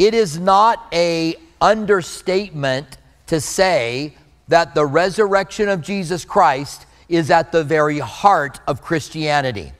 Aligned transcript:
It 0.00 0.14
is 0.14 0.38
not 0.38 0.86
a 0.94 1.34
understatement 1.60 2.96
to 3.26 3.38
say 3.38 4.14
that 4.48 4.74
the 4.74 4.86
resurrection 4.86 5.68
of 5.68 5.82
Jesus 5.82 6.24
Christ 6.24 6.86
is 7.10 7.30
at 7.30 7.52
the 7.52 7.62
very 7.62 7.98
heart 7.98 8.60
of 8.66 8.80
Christianity. 8.80 9.74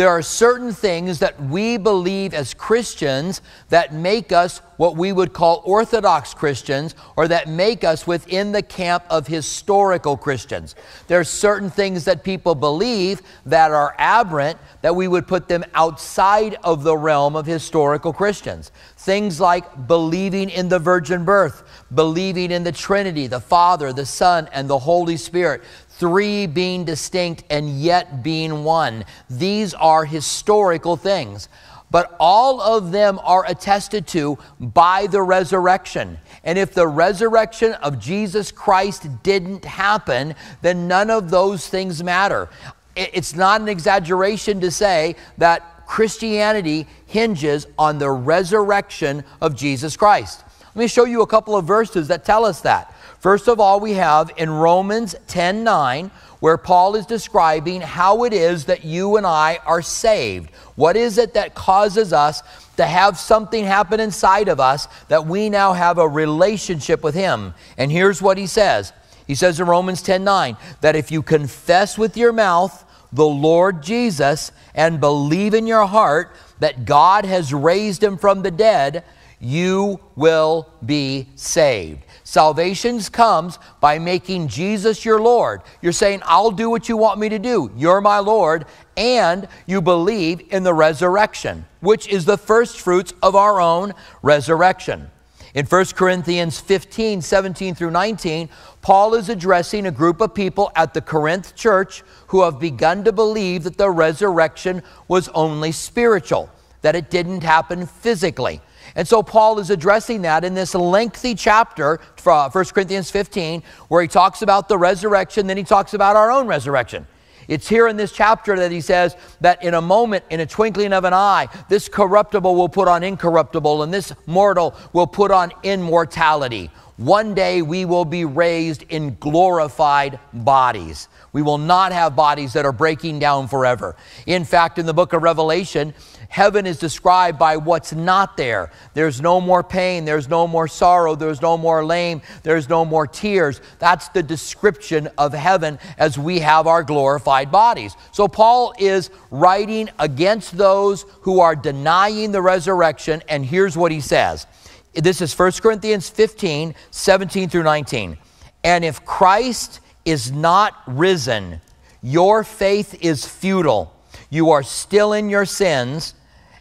There 0.00 0.08
are 0.08 0.22
certain 0.22 0.72
things 0.72 1.18
that 1.18 1.38
we 1.38 1.76
believe 1.76 2.32
as 2.32 2.54
Christians 2.54 3.42
that 3.68 3.92
make 3.92 4.32
us 4.32 4.62
what 4.78 4.96
we 4.96 5.12
would 5.12 5.34
call 5.34 5.60
Orthodox 5.66 6.32
Christians 6.32 6.94
or 7.16 7.28
that 7.28 7.48
make 7.50 7.84
us 7.84 8.06
within 8.06 8.50
the 8.50 8.62
camp 8.62 9.04
of 9.10 9.26
historical 9.26 10.16
Christians. 10.16 10.74
There 11.06 11.20
are 11.20 11.24
certain 11.24 11.68
things 11.68 12.06
that 12.06 12.24
people 12.24 12.54
believe 12.54 13.20
that 13.44 13.72
are 13.72 13.94
aberrant 13.98 14.58
that 14.80 14.96
we 14.96 15.06
would 15.06 15.28
put 15.28 15.48
them 15.48 15.66
outside 15.74 16.56
of 16.64 16.82
the 16.82 16.96
realm 16.96 17.36
of 17.36 17.44
historical 17.44 18.14
Christians. 18.14 18.72
Things 18.96 19.38
like 19.38 19.86
believing 19.86 20.48
in 20.48 20.70
the 20.70 20.78
virgin 20.78 21.26
birth, 21.26 21.84
believing 21.94 22.52
in 22.52 22.64
the 22.64 22.72
Trinity, 22.72 23.26
the 23.26 23.38
Father, 23.38 23.92
the 23.92 24.06
Son, 24.06 24.48
and 24.54 24.66
the 24.66 24.78
Holy 24.78 25.18
Spirit 25.18 25.62
three 26.00 26.46
being 26.46 26.84
distinct 26.84 27.44
and 27.50 27.78
yet 27.80 28.22
being 28.22 28.64
one. 28.64 29.04
These 29.28 29.74
are 29.74 30.04
historical 30.04 30.96
things. 30.96 31.48
But 31.90 32.16
all 32.18 32.60
of 32.60 32.92
them 32.92 33.20
are 33.22 33.44
attested 33.46 34.06
to 34.08 34.38
by 34.58 35.08
the 35.08 35.22
resurrection. 35.22 36.18
And 36.44 36.58
if 36.58 36.72
the 36.72 36.86
resurrection 36.86 37.74
of 37.74 37.98
Jesus 37.98 38.50
Christ 38.50 39.08
didn't 39.22 39.64
happen, 39.64 40.34
then 40.62 40.88
none 40.88 41.10
of 41.10 41.30
those 41.30 41.68
things 41.68 42.02
matter. 42.02 42.48
It's 42.96 43.34
not 43.34 43.60
an 43.60 43.68
exaggeration 43.68 44.60
to 44.60 44.70
say 44.70 45.16
that 45.38 45.86
Christianity 45.86 46.86
hinges 47.06 47.66
on 47.76 47.98
the 47.98 48.10
resurrection 48.10 49.24
of 49.40 49.56
Jesus 49.56 49.96
Christ. 49.96 50.44
Let 50.74 50.76
me 50.76 50.86
show 50.86 51.04
you 51.04 51.22
a 51.22 51.26
couple 51.26 51.56
of 51.56 51.64
verses 51.64 52.08
that 52.08 52.24
tell 52.24 52.44
us 52.44 52.60
that. 52.60 52.94
First 53.20 53.48
of 53.48 53.60
all, 53.60 53.80
we 53.80 53.92
have 53.92 54.30
in 54.38 54.48
Romans 54.48 55.14
10 55.28 55.62
9, 55.62 56.10
where 56.40 56.56
Paul 56.56 56.96
is 56.96 57.04
describing 57.04 57.82
how 57.82 58.24
it 58.24 58.32
is 58.32 58.64
that 58.64 58.82
you 58.82 59.18
and 59.18 59.26
I 59.26 59.58
are 59.66 59.82
saved. 59.82 60.50
What 60.74 60.96
is 60.96 61.18
it 61.18 61.34
that 61.34 61.54
causes 61.54 62.14
us 62.14 62.42
to 62.78 62.86
have 62.86 63.18
something 63.18 63.66
happen 63.66 64.00
inside 64.00 64.48
of 64.48 64.58
us 64.58 64.88
that 65.08 65.26
we 65.26 65.50
now 65.50 65.74
have 65.74 65.98
a 65.98 66.08
relationship 66.08 67.02
with 67.02 67.14
Him? 67.14 67.52
And 67.76 67.92
here's 67.92 68.22
what 68.22 68.38
he 68.38 68.46
says 68.46 68.94
He 69.26 69.34
says 69.34 69.60
in 69.60 69.66
Romans 69.66 70.00
10 70.00 70.24
9, 70.24 70.56
that 70.80 70.96
if 70.96 71.12
you 71.12 71.20
confess 71.20 71.98
with 71.98 72.16
your 72.16 72.32
mouth 72.32 72.86
the 73.12 73.26
Lord 73.26 73.82
Jesus 73.82 74.50
and 74.74 74.98
believe 74.98 75.52
in 75.52 75.66
your 75.66 75.84
heart 75.84 76.34
that 76.60 76.86
God 76.86 77.26
has 77.26 77.52
raised 77.52 78.02
him 78.02 78.16
from 78.16 78.42
the 78.42 78.50
dead, 78.50 79.04
you 79.40 79.98
will 80.16 80.68
be 80.84 81.28
saved. 81.34 82.04
Salvation 82.30 83.00
comes 83.00 83.58
by 83.80 83.98
making 83.98 84.46
Jesus 84.46 85.04
your 85.04 85.20
Lord. 85.20 85.62
You're 85.82 85.90
saying, 85.90 86.20
I'll 86.24 86.52
do 86.52 86.70
what 86.70 86.88
you 86.88 86.96
want 86.96 87.18
me 87.18 87.28
to 87.28 87.40
do. 87.40 87.72
You're 87.76 88.00
my 88.00 88.20
Lord. 88.20 88.66
And 88.96 89.48
you 89.66 89.82
believe 89.82 90.40
in 90.52 90.62
the 90.62 90.72
resurrection, 90.72 91.66
which 91.80 92.06
is 92.06 92.26
the 92.26 92.38
first 92.38 92.78
fruits 92.78 93.12
of 93.20 93.34
our 93.34 93.60
own 93.60 93.94
resurrection. 94.22 95.10
In 95.54 95.66
1 95.66 95.86
Corinthians 95.96 96.60
15, 96.60 97.20
17 97.20 97.74
through 97.74 97.90
19, 97.90 98.48
Paul 98.80 99.14
is 99.14 99.28
addressing 99.28 99.86
a 99.86 99.90
group 99.90 100.20
of 100.20 100.32
people 100.32 100.70
at 100.76 100.94
the 100.94 101.00
Corinth 101.00 101.56
church 101.56 102.04
who 102.28 102.44
have 102.44 102.60
begun 102.60 103.02
to 103.02 103.10
believe 103.10 103.64
that 103.64 103.76
the 103.76 103.90
resurrection 103.90 104.84
was 105.08 105.26
only 105.30 105.72
spiritual, 105.72 106.48
that 106.82 106.94
it 106.94 107.10
didn't 107.10 107.42
happen 107.42 107.86
physically. 107.86 108.60
And 108.94 109.06
so 109.06 109.22
Paul 109.22 109.58
is 109.58 109.70
addressing 109.70 110.22
that 110.22 110.44
in 110.44 110.54
this 110.54 110.74
lengthy 110.74 111.34
chapter, 111.34 112.00
1 112.22 112.50
Corinthians 112.50 113.10
15, 113.10 113.62
where 113.88 114.02
he 114.02 114.08
talks 114.08 114.42
about 114.42 114.68
the 114.68 114.78
resurrection, 114.78 115.46
then 115.46 115.56
he 115.56 115.64
talks 115.64 115.94
about 115.94 116.16
our 116.16 116.30
own 116.30 116.46
resurrection. 116.46 117.06
It's 117.48 117.68
here 117.68 117.88
in 117.88 117.96
this 117.96 118.12
chapter 118.12 118.54
that 118.56 118.70
he 118.70 118.80
says 118.80 119.16
that 119.40 119.64
in 119.64 119.74
a 119.74 119.80
moment, 119.80 120.24
in 120.30 120.38
a 120.38 120.46
twinkling 120.46 120.92
of 120.92 121.04
an 121.04 121.12
eye, 121.12 121.48
this 121.68 121.88
corruptible 121.88 122.54
will 122.54 122.68
put 122.68 122.86
on 122.86 123.02
incorruptible, 123.02 123.82
and 123.82 123.92
this 123.92 124.12
mortal 124.26 124.76
will 124.92 125.08
put 125.08 125.32
on 125.32 125.52
immortality. 125.64 126.70
One 127.00 127.32
day 127.32 127.62
we 127.62 127.86
will 127.86 128.04
be 128.04 128.26
raised 128.26 128.82
in 128.90 129.16
glorified 129.18 130.18
bodies. 130.34 131.08
We 131.32 131.40
will 131.40 131.56
not 131.56 131.92
have 131.92 132.14
bodies 132.14 132.52
that 132.52 132.66
are 132.66 132.72
breaking 132.72 133.20
down 133.20 133.48
forever. 133.48 133.96
In 134.26 134.44
fact, 134.44 134.78
in 134.78 134.84
the 134.84 134.92
book 134.92 135.14
of 135.14 135.22
Revelation, 135.22 135.94
Heaven 136.30 136.64
is 136.64 136.78
described 136.78 137.40
by 137.40 137.56
what's 137.56 137.92
not 137.92 138.36
there. 138.36 138.70
There's 138.94 139.20
no 139.20 139.40
more 139.40 139.64
pain, 139.64 140.04
there's 140.04 140.28
no 140.28 140.46
more 140.46 140.68
sorrow, 140.68 141.16
there's 141.16 141.42
no 141.42 141.58
more 141.58 141.84
lame, 141.84 142.22
there's 142.44 142.68
no 142.68 142.84
more 142.84 143.04
tears. 143.08 143.60
That's 143.80 144.08
the 144.10 144.22
description 144.22 145.08
of 145.18 145.32
heaven 145.32 145.80
as 145.98 146.16
we 146.16 146.38
have 146.38 146.68
our 146.68 146.84
glorified 146.84 147.50
bodies. 147.50 147.96
So 148.12 148.28
Paul 148.28 148.72
is 148.78 149.10
writing 149.32 149.90
against 149.98 150.56
those 150.56 151.04
who 151.22 151.40
are 151.40 151.56
denying 151.56 152.30
the 152.30 152.42
resurrection, 152.42 153.24
and 153.28 153.44
here's 153.44 153.76
what 153.76 153.90
he 153.90 154.00
says. 154.00 154.46
This 154.94 155.20
is 155.20 155.38
1 155.38 155.52
Corinthians 155.62 156.08
15, 156.08 156.74
17 156.90 157.48
through 157.48 157.62
19. 157.62 158.18
And 158.64 158.84
if 158.84 159.04
Christ 159.04 159.80
is 160.04 160.32
not 160.32 160.74
risen, 160.86 161.60
your 162.02 162.42
faith 162.42 162.96
is 163.00 163.24
futile. 163.24 163.94
You 164.30 164.50
are 164.50 164.62
still 164.62 165.12
in 165.12 165.28
your 165.28 165.46
sins 165.46 166.14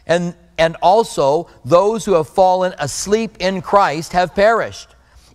and, 0.06 0.36
and 0.58 0.76
also 0.82 1.50
those 1.66 2.06
who 2.06 2.14
have 2.14 2.30
fallen 2.30 2.74
asleep 2.78 3.38
in 3.40 3.62
Christ 3.62 4.14
have 4.14 4.36
perished. 4.36 4.90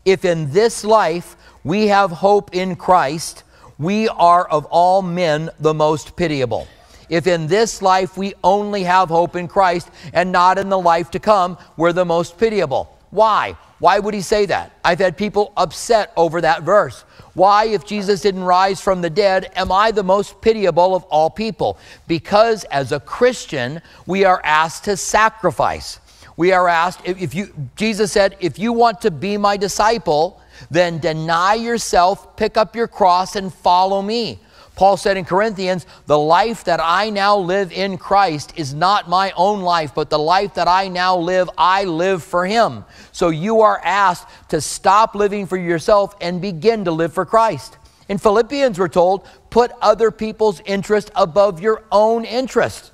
If 0.05 0.25
in 0.25 0.53
this 0.53 0.85
life 0.85 1.37
we 1.65 1.89
have 1.89 2.11
hope 2.11 2.55
in 2.55 2.77
Christ, 2.77 3.43
we 3.79 4.09
are 4.09 4.49
of 4.49 4.67
all 4.67 5.03
men 5.03 5.51
the 5.59 5.75
most 5.75 6.17
pitiable. 6.17 6.69
If 7.09 7.27
in 7.27 7.47
this 7.47 7.83
life 7.83 8.17
we 8.17 8.35
only 8.43 8.85
have 8.85 9.09
hope 9.09 9.37
in 9.37 9.49
Christ 9.49 9.91
and 10.13 10.33
not 10.33 10.59
in 10.59 10.69
the 10.69 10.79
life 10.79 11.11
to 11.13 11.19
come, 11.19 11.59
we're 11.77 11.93
the 11.93 12.05
most 12.05 12.39
pitiable. 12.39 12.99
Why? 13.11 13.57
Why 13.79 13.99
would 13.99 14.15
he 14.15 14.23
say 14.23 14.47
that? 14.47 14.73
I've 14.85 14.99
had 14.99 15.17
people 15.17 15.53
upset 15.57 16.13
over 16.17 16.41
that 16.41 16.63
verse. 16.63 17.05
Why, 17.35 17.67
if 17.67 17.85
Jesus 17.85 18.21
didn't 18.21 18.45
rise 18.45 18.81
from 18.81 19.03
the 19.03 19.11
dead, 19.11 19.53
am 19.57 19.71
I 19.71 19.91
the 19.91 20.03
most 20.03 20.41
pitiable 20.41 20.95
of 20.95 21.05
all 21.05 21.29
people? 21.31 21.79
Because 22.07 22.65
as 22.65 22.93
a 22.93 23.01
Christian, 23.01 23.83
we 24.07 24.25
are 24.25 24.41
asked 24.45 24.85
to 24.85 24.97
sacrifice. 24.97 26.01
We 26.37 26.53
are 26.53 26.69
asked, 26.69 27.01
if 27.05 27.35
you, 27.35 27.53
Jesus 27.77 28.11
said, 28.13 28.37
if 28.41 28.59
you 28.59 28.73
want 28.73 29.01
to 29.03 29.11
be 29.11 29.37
my 29.37 29.57
disciple, 29.57 30.41
then 30.71 30.99
deny 30.99 31.55
yourself, 31.55 32.37
pick 32.37 32.57
up 32.57 32.75
your 32.75 32.89
cross, 32.89 33.37
and 33.37 33.53
follow 33.53 34.03
me. 34.03 34.41
Paul 34.77 34.97
said 34.97 35.17
in 35.17 35.25
Corinthians, 35.25 35.87
The 36.07 36.19
life 36.19 36.65
that 36.65 36.81
I 36.83 37.11
now 37.11 37.37
live 37.37 37.73
in 37.73 37.97
Christ 37.97 38.55
is 38.57 38.75
not 38.75 39.09
my 39.09 39.33
own 39.37 39.63
life, 39.63 39.95
but 39.95 40.11
the 40.11 40.19
life 40.19 40.55
that 40.55 40.67
I 40.67 40.89
now 40.89 41.17
live, 41.17 41.49
I 41.57 41.85
live 41.85 42.23
for 42.23 42.45
Him. 42.45 42.85
So 43.13 43.29
you 43.29 43.61
are 43.61 43.81
asked 43.85 44.29
to 44.49 44.61
stop 44.61 45.15
living 45.15 45.47
for 45.47 45.57
yourself 45.57 46.17
and 46.21 46.41
begin 46.41 46.85
to 46.87 46.91
live 46.91 47.13
for 47.13 47.25
Christ. 47.25 47.79
In 48.09 48.19
Philippians, 48.19 48.79
we're 48.79 48.89
told, 48.89 49.27
put 49.51 49.71
other 49.81 50.11
people's 50.11 50.61
interest 50.65 51.11
above 51.15 51.61
your 51.61 51.85
own 51.93 52.25
interest. 52.25 52.91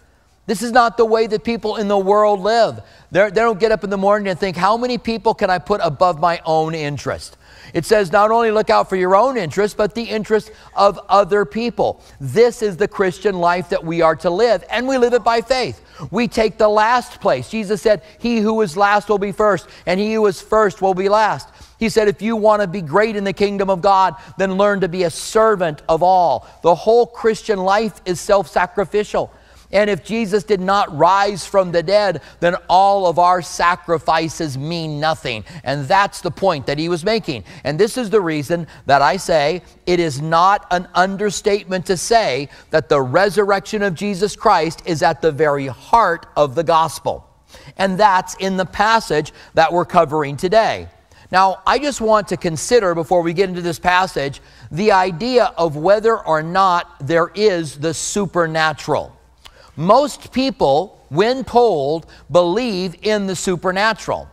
This 0.46 0.62
is 0.62 0.72
not 0.72 0.96
the 0.96 1.04
way 1.04 1.26
that 1.28 1.44
people 1.44 1.76
in 1.76 1.88
the 1.88 1.98
world 1.98 2.40
live. 2.40 2.80
They're, 3.10 3.30
they 3.30 3.40
do 3.40 3.46
not 3.46 3.60
get 3.60 3.72
up 3.72 3.84
in 3.84 3.90
the 3.90 3.96
morning 3.96 4.28
and 4.28 4.38
think, 4.38 4.56
how 4.56 4.76
many 4.76 4.98
people 4.98 5.32
can 5.32 5.48
I 5.48 5.58
put 5.58 5.80
above 5.82 6.20
my 6.20 6.40
own 6.44 6.74
interest? 6.74 7.36
It 7.74 7.84
says 7.84 8.12
not 8.12 8.30
only 8.30 8.50
look 8.50 8.70
out 8.70 8.88
for 8.88 8.96
your 8.96 9.16
own 9.16 9.36
interest, 9.36 9.76
but 9.76 9.94
the 9.94 10.04
interest 10.04 10.50
of 10.74 10.98
other 11.08 11.44
people. 11.44 12.02
This 12.20 12.62
is 12.62 12.76
the 12.76 12.88
Christian 12.88 13.38
life 13.38 13.68
that 13.70 13.84
we 13.84 14.02
are 14.02 14.16
to 14.16 14.30
live, 14.30 14.64
and 14.70 14.86
we 14.86 14.98
live 14.98 15.14
it 15.14 15.24
by 15.24 15.40
faith. 15.40 15.80
We 16.10 16.28
take 16.28 16.58
the 16.58 16.68
last 16.68 17.20
place. 17.20 17.50
Jesus 17.50 17.82
said, 17.82 18.02
He 18.18 18.38
who 18.38 18.60
is 18.62 18.76
last 18.76 19.08
will 19.08 19.18
be 19.18 19.32
first, 19.32 19.68
and 19.86 20.00
he 20.00 20.14
who 20.14 20.26
is 20.26 20.40
first 20.40 20.80
will 20.80 20.94
be 20.94 21.08
last. 21.08 21.48
He 21.80 21.88
said, 21.88 22.08
if 22.08 22.20
you 22.20 22.36
want 22.36 22.60
to 22.60 22.68
be 22.68 22.82
great 22.82 23.16
in 23.16 23.24
the 23.24 23.32
kingdom 23.32 23.70
of 23.70 23.80
God, 23.80 24.14
then 24.36 24.58
learn 24.58 24.82
to 24.82 24.88
be 24.88 25.04
a 25.04 25.10
servant 25.10 25.80
of 25.88 26.02
all. 26.02 26.46
The 26.62 26.74
whole 26.74 27.06
Christian 27.06 27.58
life 27.58 28.02
is 28.04 28.20
self 28.20 28.48
sacrificial. 28.48 29.32
And 29.72 29.88
if 29.88 30.02
Jesus 30.04 30.42
did 30.42 30.60
not 30.60 30.96
rise 30.96 31.46
from 31.46 31.70
the 31.70 31.82
dead, 31.82 32.22
then 32.40 32.56
all 32.68 33.06
of 33.06 33.18
our 33.18 33.40
sacrifices 33.40 34.58
mean 34.58 34.98
nothing. 34.98 35.44
And 35.62 35.86
that's 35.86 36.20
the 36.20 36.30
point 36.30 36.66
that 36.66 36.78
he 36.78 36.88
was 36.88 37.04
making. 37.04 37.44
And 37.62 37.78
this 37.78 37.96
is 37.96 38.10
the 38.10 38.20
reason 38.20 38.66
that 38.86 39.00
I 39.00 39.16
say 39.16 39.62
it 39.86 40.00
is 40.00 40.20
not 40.20 40.66
an 40.72 40.88
understatement 40.94 41.86
to 41.86 41.96
say 41.96 42.48
that 42.70 42.88
the 42.88 43.00
resurrection 43.00 43.82
of 43.82 43.94
Jesus 43.94 44.34
Christ 44.34 44.82
is 44.86 45.02
at 45.02 45.22
the 45.22 45.30
very 45.30 45.68
heart 45.68 46.26
of 46.36 46.56
the 46.56 46.64
gospel. 46.64 47.26
And 47.76 47.98
that's 47.98 48.34
in 48.36 48.56
the 48.56 48.66
passage 48.66 49.32
that 49.54 49.72
we're 49.72 49.84
covering 49.84 50.36
today. 50.36 50.88
Now, 51.32 51.62
I 51.64 51.78
just 51.78 52.00
want 52.00 52.26
to 52.28 52.36
consider 52.36 52.94
before 52.94 53.22
we 53.22 53.32
get 53.32 53.48
into 53.48 53.62
this 53.62 53.78
passage 53.78 54.40
the 54.72 54.90
idea 54.90 55.52
of 55.56 55.76
whether 55.76 56.18
or 56.18 56.42
not 56.42 57.06
there 57.06 57.30
is 57.36 57.78
the 57.78 57.94
supernatural. 57.94 59.16
Most 59.80 60.30
people, 60.30 61.02
when 61.08 61.42
polled, 61.42 62.04
believe 62.30 62.96
in 63.00 63.26
the 63.26 63.34
supernatural. 63.34 64.28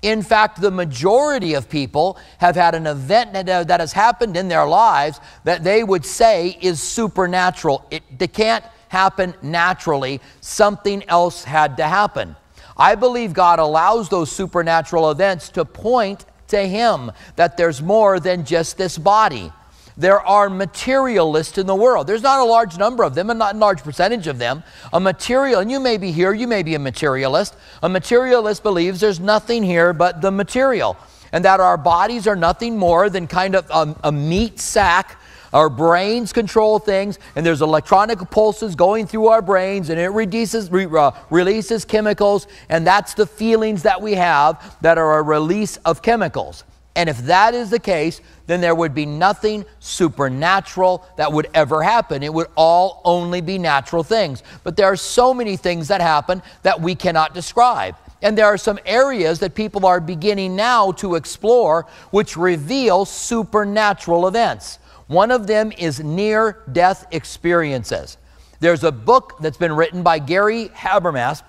In 0.00 0.22
fact, 0.22 0.60
the 0.60 0.70
majority 0.70 1.54
of 1.54 1.68
people 1.68 2.16
have 2.38 2.54
had 2.54 2.76
an 2.76 2.86
event 2.86 3.32
that 3.32 3.48
uh, 3.48 3.78
has 3.78 3.92
happened 3.92 4.36
in 4.36 4.46
their 4.46 4.64
lives 4.64 5.18
that 5.42 5.64
they 5.64 5.82
would 5.82 6.06
say 6.06 6.56
is 6.60 6.80
supernatural. 6.80 7.84
It, 7.90 8.04
it 8.16 8.32
can't 8.32 8.64
happen 8.86 9.34
naturally, 9.42 10.20
something 10.40 11.02
else 11.08 11.42
had 11.42 11.78
to 11.78 11.84
happen. 11.84 12.36
I 12.76 12.94
believe 12.94 13.32
God 13.34 13.58
allows 13.58 14.08
those 14.08 14.30
supernatural 14.30 15.10
events 15.10 15.48
to 15.50 15.64
point 15.64 16.26
to 16.46 16.60
Him, 16.60 17.10
that 17.34 17.56
there's 17.56 17.82
more 17.82 18.20
than 18.20 18.44
just 18.44 18.78
this 18.78 18.98
body. 18.98 19.50
There 19.96 20.20
are 20.20 20.50
materialists 20.50 21.56
in 21.56 21.66
the 21.66 21.74
world. 21.74 22.06
There's 22.06 22.22
not 22.22 22.40
a 22.40 22.44
large 22.44 22.76
number 22.76 23.02
of 23.02 23.14
them 23.14 23.30
and 23.30 23.38
not 23.38 23.54
a 23.54 23.58
large 23.58 23.82
percentage 23.82 24.26
of 24.26 24.38
them. 24.38 24.62
A 24.92 25.00
material, 25.00 25.60
and 25.60 25.70
you 25.70 25.80
may 25.80 25.96
be 25.96 26.12
here, 26.12 26.34
you 26.34 26.46
may 26.46 26.62
be 26.62 26.74
a 26.74 26.78
materialist. 26.78 27.54
A 27.82 27.88
materialist 27.88 28.62
believes 28.62 29.00
there's 29.00 29.20
nothing 29.20 29.62
here 29.62 29.94
but 29.94 30.20
the 30.20 30.30
material, 30.30 30.98
and 31.32 31.44
that 31.46 31.60
our 31.60 31.78
bodies 31.78 32.26
are 32.26 32.36
nothing 32.36 32.76
more 32.76 33.08
than 33.08 33.26
kind 33.26 33.54
of 33.54 33.70
a, 33.70 33.96
a 34.04 34.12
meat 34.12 34.60
sack 34.60 35.18
our 35.52 35.70
brains 35.70 36.34
control 36.34 36.78
things, 36.78 37.18
and 37.34 37.46
there's 37.46 37.62
electronic 37.62 38.18
pulses 38.30 38.74
going 38.74 39.06
through 39.06 39.28
our 39.28 39.40
brains, 39.40 39.88
and 39.88 39.98
it 39.98 40.08
re, 40.08 40.86
uh, 40.86 41.10
releases 41.30 41.84
chemicals, 41.86 42.46
and 42.68 42.86
that's 42.86 43.14
the 43.14 43.26
feelings 43.26 43.82
that 43.84 44.02
we 44.02 44.12
have 44.12 44.76
that 44.82 44.98
are 44.98 45.18
a 45.18 45.22
release 45.22 45.78
of 45.78 46.02
chemicals. 46.02 46.64
And 46.96 47.10
if 47.10 47.18
that 47.18 47.54
is 47.54 47.68
the 47.68 47.78
case, 47.78 48.22
then 48.46 48.62
there 48.62 48.74
would 48.74 48.94
be 48.94 49.04
nothing 49.04 49.66
supernatural 49.80 51.06
that 51.16 51.30
would 51.30 51.48
ever 51.52 51.82
happen. 51.82 52.22
It 52.22 52.32
would 52.32 52.48
all 52.56 53.02
only 53.04 53.42
be 53.42 53.58
natural 53.58 54.02
things. 54.02 54.42
But 54.64 54.76
there 54.76 54.86
are 54.86 54.96
so 54.96 55.34
many 55.34 55.58
things 55.58 55.88
that 55.88 56.00
happen 56.00 56.42
that 56.62 56.80
we 56.80 56.94
cannot 56.94 57.34
describe. 57.34 57.96
And 58.22 58.36
there 58.36 58.46
are 58.46 58.56
some 58.56 58.78
areas 58.86 59.40
that 59.40 59.54
people 59.54 59.84
are 59.84 60.00
beginning 60.00 60.56
now 60.56 60.92
to 60.92 61.16
explore 61.16 61.86
which 62.10 62.34
reveal 62.34 63.04
supernatural 63.04 64.26
events. 64.26 64.78
One 65.06 65.30
of 65.30 65.46
them 65.46 65.72
is 65.76 66.00
near 66.00 66.64
death 66.72 67.06
experiences. 67.12 68.16
There's 68.58 68.84
a 68.84 68.90
book 68.90 69.34
that's 69.40 69.58
been 69.58 69.76
written 69.76 70.02
by 70.02 70.18
Gary 70.18 70.70
Habermas, 70.70 71.42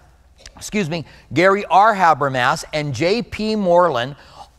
excuse 0.57 0.89
me, 0.89 1.05
Gary 1.33 1.63
R. 1.65 1.95
Habermas 1.95 2.65
and 2.73 2.93
J.P. 2.93 3.55
Moreland 3.55 4.17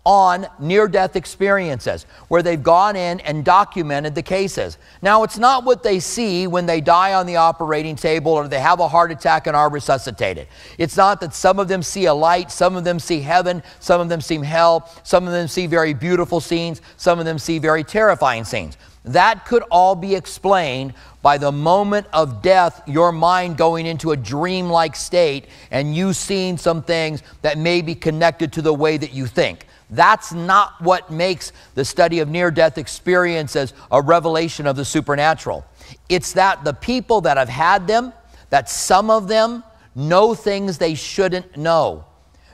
on 0.08 0.46
near 0.58 0.88
death 0.88 1.16
experiences 1.16 2.06
where 2.28 2.42
they've 2.42 2.62
gone 2.62 2.96
in 2.96 3.20
and 3.20 3.44
documented 3.44 4.14
the 4.14 4.22
cases. 4.22 4.78
Now, 5.02 5.22
it's 5.22 5.36
not 5.36 5.64
what 5.64 5.82
they 5.82 6.00
see 6.00 6.46
when 6.46 6.64
they 6.64 6.80
die 6.80 7.12
on 7.12 7.26
the 7.26 7.36
operating 7.36 7.94
table 7.94 8.32
or 8.32 8.48
they 8.48 8.58
have 8.58 8.80
a 8.80 8.88
heart 8.88 9.12
attack 9.12 9.46
and 9.46 9.54
are 9.54 9.70
resuscitated. 9.70 10.48
It's 10.78 10.96
not 10.96 11.20
that 11.20 11.34
some 11.34 11.58
of 11.58 11.68
them 11.68 11.82
see 11.82 12.06
a 12.06 12.14
light, 12.14 12.50
some 12.50 12.74
of 12.74 12.84
them 12.84 12.98
see 12.98 13.20
heaven, 13.20 13.62
some 13.80 14.00
of 14.00 14.08
them 14.08 14.22
see 14.22 14.38
hell, 14.38 14.90
some 15.02 15.26
of 15.26 15.32
them 15.34 15.46
see 15.46 15.66
very 15.66 15.92
beautiful 15.92 16.40
scenes, 16.40 16.80
some 16.96 17.18
of 17.18 17.26
them 17.26 17.38
see 17.38 17.58
very 17.58 17.84
terrifying 17.84 18.44
scenes. 18.44 18.78
That 19.04 19.44
could 19.44 19.62
all 19.70 19.94
be 19.94 20.14
explained 20.14 20.94
by 21.20 21.36
the 21.36 21.52
moment 21.52 22.06
of 22.14 22.40
death, 22.40 22.82
your 22.86 23.12
mind 23.12 23.58
going 23.58 23.84
into 23.84 24.12
a 24.12 24.16
dreamlike 24.16 24.96
state 24.96 25.48
and 25.70 25.94
you 25.94 26.14
seeing 26.14 26.56
some 26.56 26.82
things 26.82 27.22
that 27.42 27.58
may 27.58 27.82
be 27.82 27.94
connected 27.94 28.54
to 28.54 28.62
the 28.62 28.72
way 28.72 28.96
that 28.96 29.12
you 29.12 29.26
think. 29.26 29.66
That's 29.90 30.32
not 30.32 30.80
what 30.80 31.10
makes 31.10 31.52
the 31.74 31.84
study 31.84 32.20
of 32.20 32.28
near 32.28 32.50
death 32.50 32.76
experiences 32.78 33.72
a 33.90 34.02
revelation 34.02 34.66
of 34.66 34.76
the 34.76 34.84
supernatural. 34.84 35.64
It's 36.08 36.34
that 36.34 36.64
the 36.64 36.74
people 36.74 37.22
that 37.22 37.36
have 37.36 37.48
had 37.48 37.86
them, 37.86 38.12
that 38.50 38.68
some 38.68 39.10
of 39.10 39.28
them 39.28 39.64
know 39.94 40.34
things 40.34 40.78
they 40.78 40.94
shouldn't 40.94 41.56
know. 41.56 42.04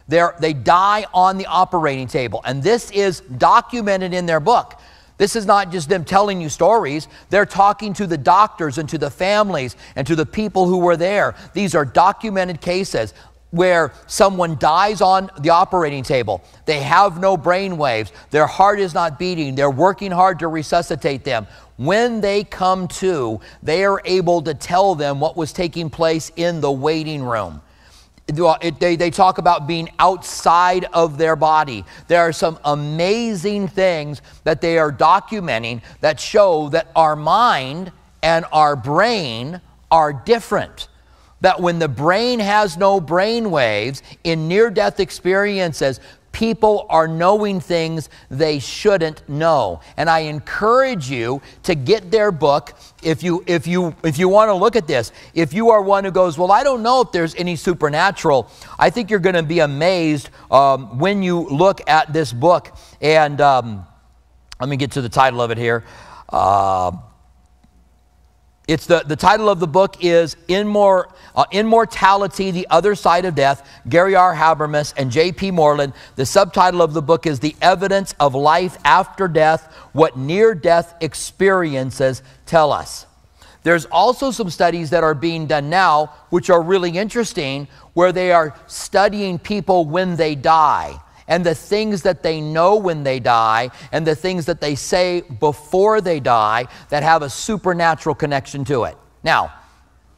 They're, 0.06 0.34
they 0.38 0.52
die 0.52 1.06
on 1.12 1.38
the 1.38 1.46
operating 1.46 2.06
table. 2.06 2.40
And 2.44 2.62
this 2.62 2.90
is 2.90 3.20
documented 3.20 4.12
in 4.14 4.26
their 4.26 4.40
book. 4.40 4.78
This 5.16 5.36
is 5.36 5.46
not 5.46 5.70
just 5.70 5.88
them 5.88 6.04
telling 6.04 6.40
you 6.40 6.48
stories. 6.48 7.08
They're 7.30 7.46
talking 7.46 7.94
to 7.94 8.06
the 8.06 8.18
doctors 8.18 8.78
and 8.78 8.88
to 8.88 8.98
the 8.98 9.10
families 9.10 9.76
and 9.94 10.06
to 10.06 10.16
the 10.16 10.26
people 10.26 10.66
who 10.66 10.78
were 10.78 10.96
there. 10.96 11.36
These 11.52 11.74
are 11.74 11.84
documented 11.84 12.60
cases 12.60 13.14
where 13.54 13.92
someone 14.08 14.56
dies 14.58 15.00
on 15.00 15.30
the 15.38 15.50
operating 15.50 16.02
table. 16.02 16.42
They 16.66 16.80
have 16.80 17.20
no 17.20 17.36
brain 17.36 17.76
waves. 17.76 18.10
Their 18.30 18.48
heart 18.48 18.80
is 18.80 18.94
not 18.94 19.16
beating. 19.16 19.54
They're 19.54 19.70
working 19.70 20.10
hard 20.10 20.40
to 20.40 20.48
resuscitate 20.48 21.22
them. 21.22 21.46
When 21.76 22.20
they 22.20 22.42
come 22.42 22.88
to, 22.88 23.40
they 23.62 23.84
are 23.84 24.02
able 24.04 24.42
to 24.42 24.54
tell 24.54 24.96
them 24.96 25.20
what 25.20 25.36
was 25.36 25.52
taking 25.52 25.88
place 25.88 26.32
in 26.34 26.60
the 26.60 26.72
waiting 26.72 27.22
room. 27.22 27.62
They 28.26 29.10
talk 29.10 29.38
about 29.38 29.68
being 29.68 29.88
outside 30.00 30.86
of 30.92 31.16
their 31.16 31.36
body. 31.36 31.84
There 32.08 32.22
are 32.22 32.32
some 32.32 32.58
amazing 32.64 33.68
things 33.68 34.20
that 34.42 34.62
they 34.62 34.78
are 34.78 34.90
documenting 34.90 35.82
that 36.00 36.18
show 36.18 36.70
that 36.70 36.88
our 36.96 37.14
mind 37.14 37.92
and 38.20 38.46
our 38.50 38.74
brain 38.74 39.60
are 39.92 40.12
different. 40.12 40.88
That 41.44 41.60
when 41.60 41.78
the 41.78 41.88
brain 41.88 42.40
has 42.40 42.78
no 42.78 43.02
brain 43.02 43.50
waves 43.50 44.02
in 44.24 44.48
near 44.48 44.70
death 44.70 44.98
experiences, 44.98 46.00
people 46.32 46.86
are 46.88 47.06
knowing 47.06 47.60
things 47.60 48.08
they 48.30 48.58
shouldn't 48.58 49.28
know. 49.28 49.82
And 49.98 50.08
I 50.08 50.20
encourage 50.20 51.10
you 51.10 51.42
to 51.64 51.74
get 51.74 52.10
their 52.10 52.32
book 52.32 52.72
if 53.02 53.22
you 53.22 53.44
if 53.46 53.66
you 53.66 53.94
if 54.02 54.16
you 54.16 54.26
want 54.30 54.48
to 54.48 54.54
look 54.54 54.74
at 54.74 54.86
this. 54.86 55.12
If 55.34 55.52
you 55.52 55.68
are 55.68 55.82
one 55.82 56.04
who 56.04 56.10
goes, 56.10 56.38
well, 56.38 56.50
I 56.50 56.64
don't 56.64 56.82
know 56.82 57.02
if 57.02 57.12
there's 57.12 57.34
any 57.34 57.56
supernatural. 57.56 58.50
I 58.78 58.88
think 58.88 59.10
you're 59.10 59.20
going 59.20 59.34
to 59.34 59.42
be 59.42 59.58
amazed 59.58 60.30
um, 60.50 60.98
when 60.98 61.22
you 61.22 61.42
look 61.42 61.86
at 61.86 62.10
this 62.10 62.32
book. 62.32 62.74
And 63.02 63.38
um, 63.42 63.84
let 64.58 64.70
me 64.70 64.78
get 64.78 64.92
to 64.92 65.02
the 65.02 65.10
title 65.10 65.42
of 65.42 65.50
it 65.50 65.58
here. 65.58 65.84
Uh, 66.30 66.92
it's 68.66 68.86
the, 68.86 69.00
the 69.06 69.16
title 69.16 69.50
of 69.50 69.60
the 69.60 69.66
book 69.66 70.02
is 70.02 70.36
Immor, 70.48 71.12
uh, 71.36 71.44
Immortality, 71.52 72.50
The 72.50 72.66
Other 72.70 72.94
Side 72.94 73.26
of 73.26 73.34
Death, 73.34 73.68
Gary 73.90 74.14
R. 74.14 74.34
Habermas 74.34 74.94
and 74.96 75.10
J.P. 75.10 75.50
Moreland. 75.50 75.92
The 76.16 76.24
subtitle 76.24 76.80
of 76.80 76.94
the 76.94 77.02
book 77.02 77.26
is 77.26 77.40
The 77.40 77.54
Evidence 77.60 78.14
of 78.18 78.34
Life 78.34 78.78
After 78.84 79.28
Death, 79.28 79.70
What 79.92 80.16
Near 80.16 80.54
Death 80.54 80.94
Experiences 81.02 82.22
Tell 82.46 82.72
Us. 82.72 83.04
There's 83.64 83.84
also 83.86 84.30
some 84.30 84.48
studies 84.48 84.90
that 84.90 85.04
are 85.04 85.14
being 85.14 85.46
done 85.46 85.68
now, 85.68 86.14
which 86.30 86.48
are 86.48 86.62
really 86.62 86.90
interesting, 86.90 87.68
where 87.92 88.12
they 88.12 88.32
are 88.32 88.58
studying 88.66 89.38
people 89.38 89.84
when 89.84 90.16
they 90.16 90.34
die 90.34 91.00
and 91.28 91.44
the 91.44 91.54
things 91.54 92.02
that 92.02 92.22
they 92.22 92.40
know 92.40 92.76
when 92.76 93.02
they 93.02 93.20
die 93.20 93.70
and 93.92 94.06
the 94.06 94.14
things 94.14 94.46
that 94.46 94.60
they 94.60 94.74
say 94.74 95.22
before 95.22 96.00
they 96.00 96.20
die 96.20 96.66
that 96.90 97.02
have 97.02 97.22
a 97.22 97.30
supernatural 97.30 98.14
connection 98.14 98.64
to 98.64 98.84
it. 98.84 98.96
Now, 99.22 99.52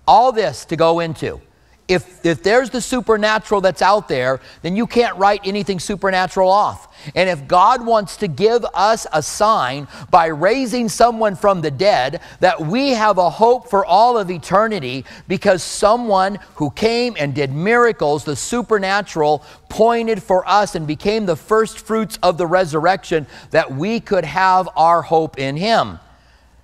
all 0.07 0.33
this 0.33 0.64
to 0.66 0.76
go 0.76 1.00
into 1.00 1.40
if, 1.88 2.26
if 2.26 2.43
there's 2.43 2.71
the 2.71 2.81
supernatural 2.81 3.61
that's 3.61 3.83
out 3.83 4.09
there, 4.09 4.40
then 4.62 4.75
you 4.75 4.87
can't 4.87 5.16
write 5.19 5.40
anything 5.45 5.78
supernatural 5.78 6.50
off. 6.50 6.93
And 7.14 7.28
if 7.28 7.47
God 7.47 7.87
wants 7.87 8.16
to 8.19 8.28
give 8.28 8.64
us 8.75 9.07
a 9.12 9.23
sign 9.23 9.87
by 10.11 10.26
raising 10.26 10.88
someone 10.88 11.37
from 11.37 11.61
the 11.61 11.71
dead 11.71 12.21
that 12.40 12.61
we 12.61 12.90
have 12.90 13.19
a 13.19 13.31
hope 13.31 13.71
for 13.71 13.87
all 13.87 14.19
of 14.19 14.31
eternity 14.31 15.05
because 15.28 15.62
someone 15.62 16.40
who 16.57 16.71
came 16.71 17.14
and 17.19 17.35
did 17.35 17.52
miracles, 17.52 18.25
the 18.25 18.35
supernatural, 18.35 19.45
pointed 19.69 20.21
for 20.21 20.49
us 20.49 20.75
and 20.75 20.88
became 20.88 21.26
the 21.26 21.37
first 21.37 21.78
fruits 21.78 22.19
of 22.23 22.37
the 22.37 22.47
resurrection, 22.47 23.26
that 23.50 23.73
we 23.73 24.00
could 24.00 24.25
have 24.25 24.69
our 24.75 25.02
hope 25.02 25.38
in 25.38 25.57
Him. 25.57 26.00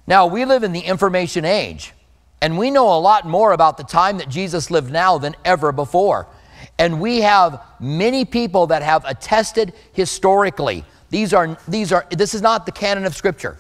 Now, 0.09 0.27
we 0.27 0.45
live 0.45 0.65
in 0.65 0.73
the 0.73 0.81
information 0.81 1.45
age. 1.45 1.93
And 2.43 2.59
we 2.59 2.73
know 2.73 2.93
a 2.93 2.99
lot 2.99 3.25
more 3.25 3.53
about 3.53 3.77
the 3.77 3.85
time 3.85 4.19
that 4.19 4.29
Jesus 4.29 4.69
lived 4.69 4.93
now 4.93 5.17
than 5.17 5.37
ever 5.45 5.71
before. 5.71 6.27
And 6.77 7.01
we 7.01 7.21
have 7.21 7.63
many 7.79 8.25
people 8.25 8.67
that 8.67 8.83
have 8.83 9.05
attested 9.05 9.73
historically. 9.93 10.85
These 11.11 11.33
are, 11.33 11.57
these 11.69 11.93
are, 11.93 12.05
this 12.11 12.35
is 12.35 12.43
not 12.43 12.67
the 12.67 12.73
canon 12.73 13.05
of 13.05 13.15
Scripture. 13.15 13.59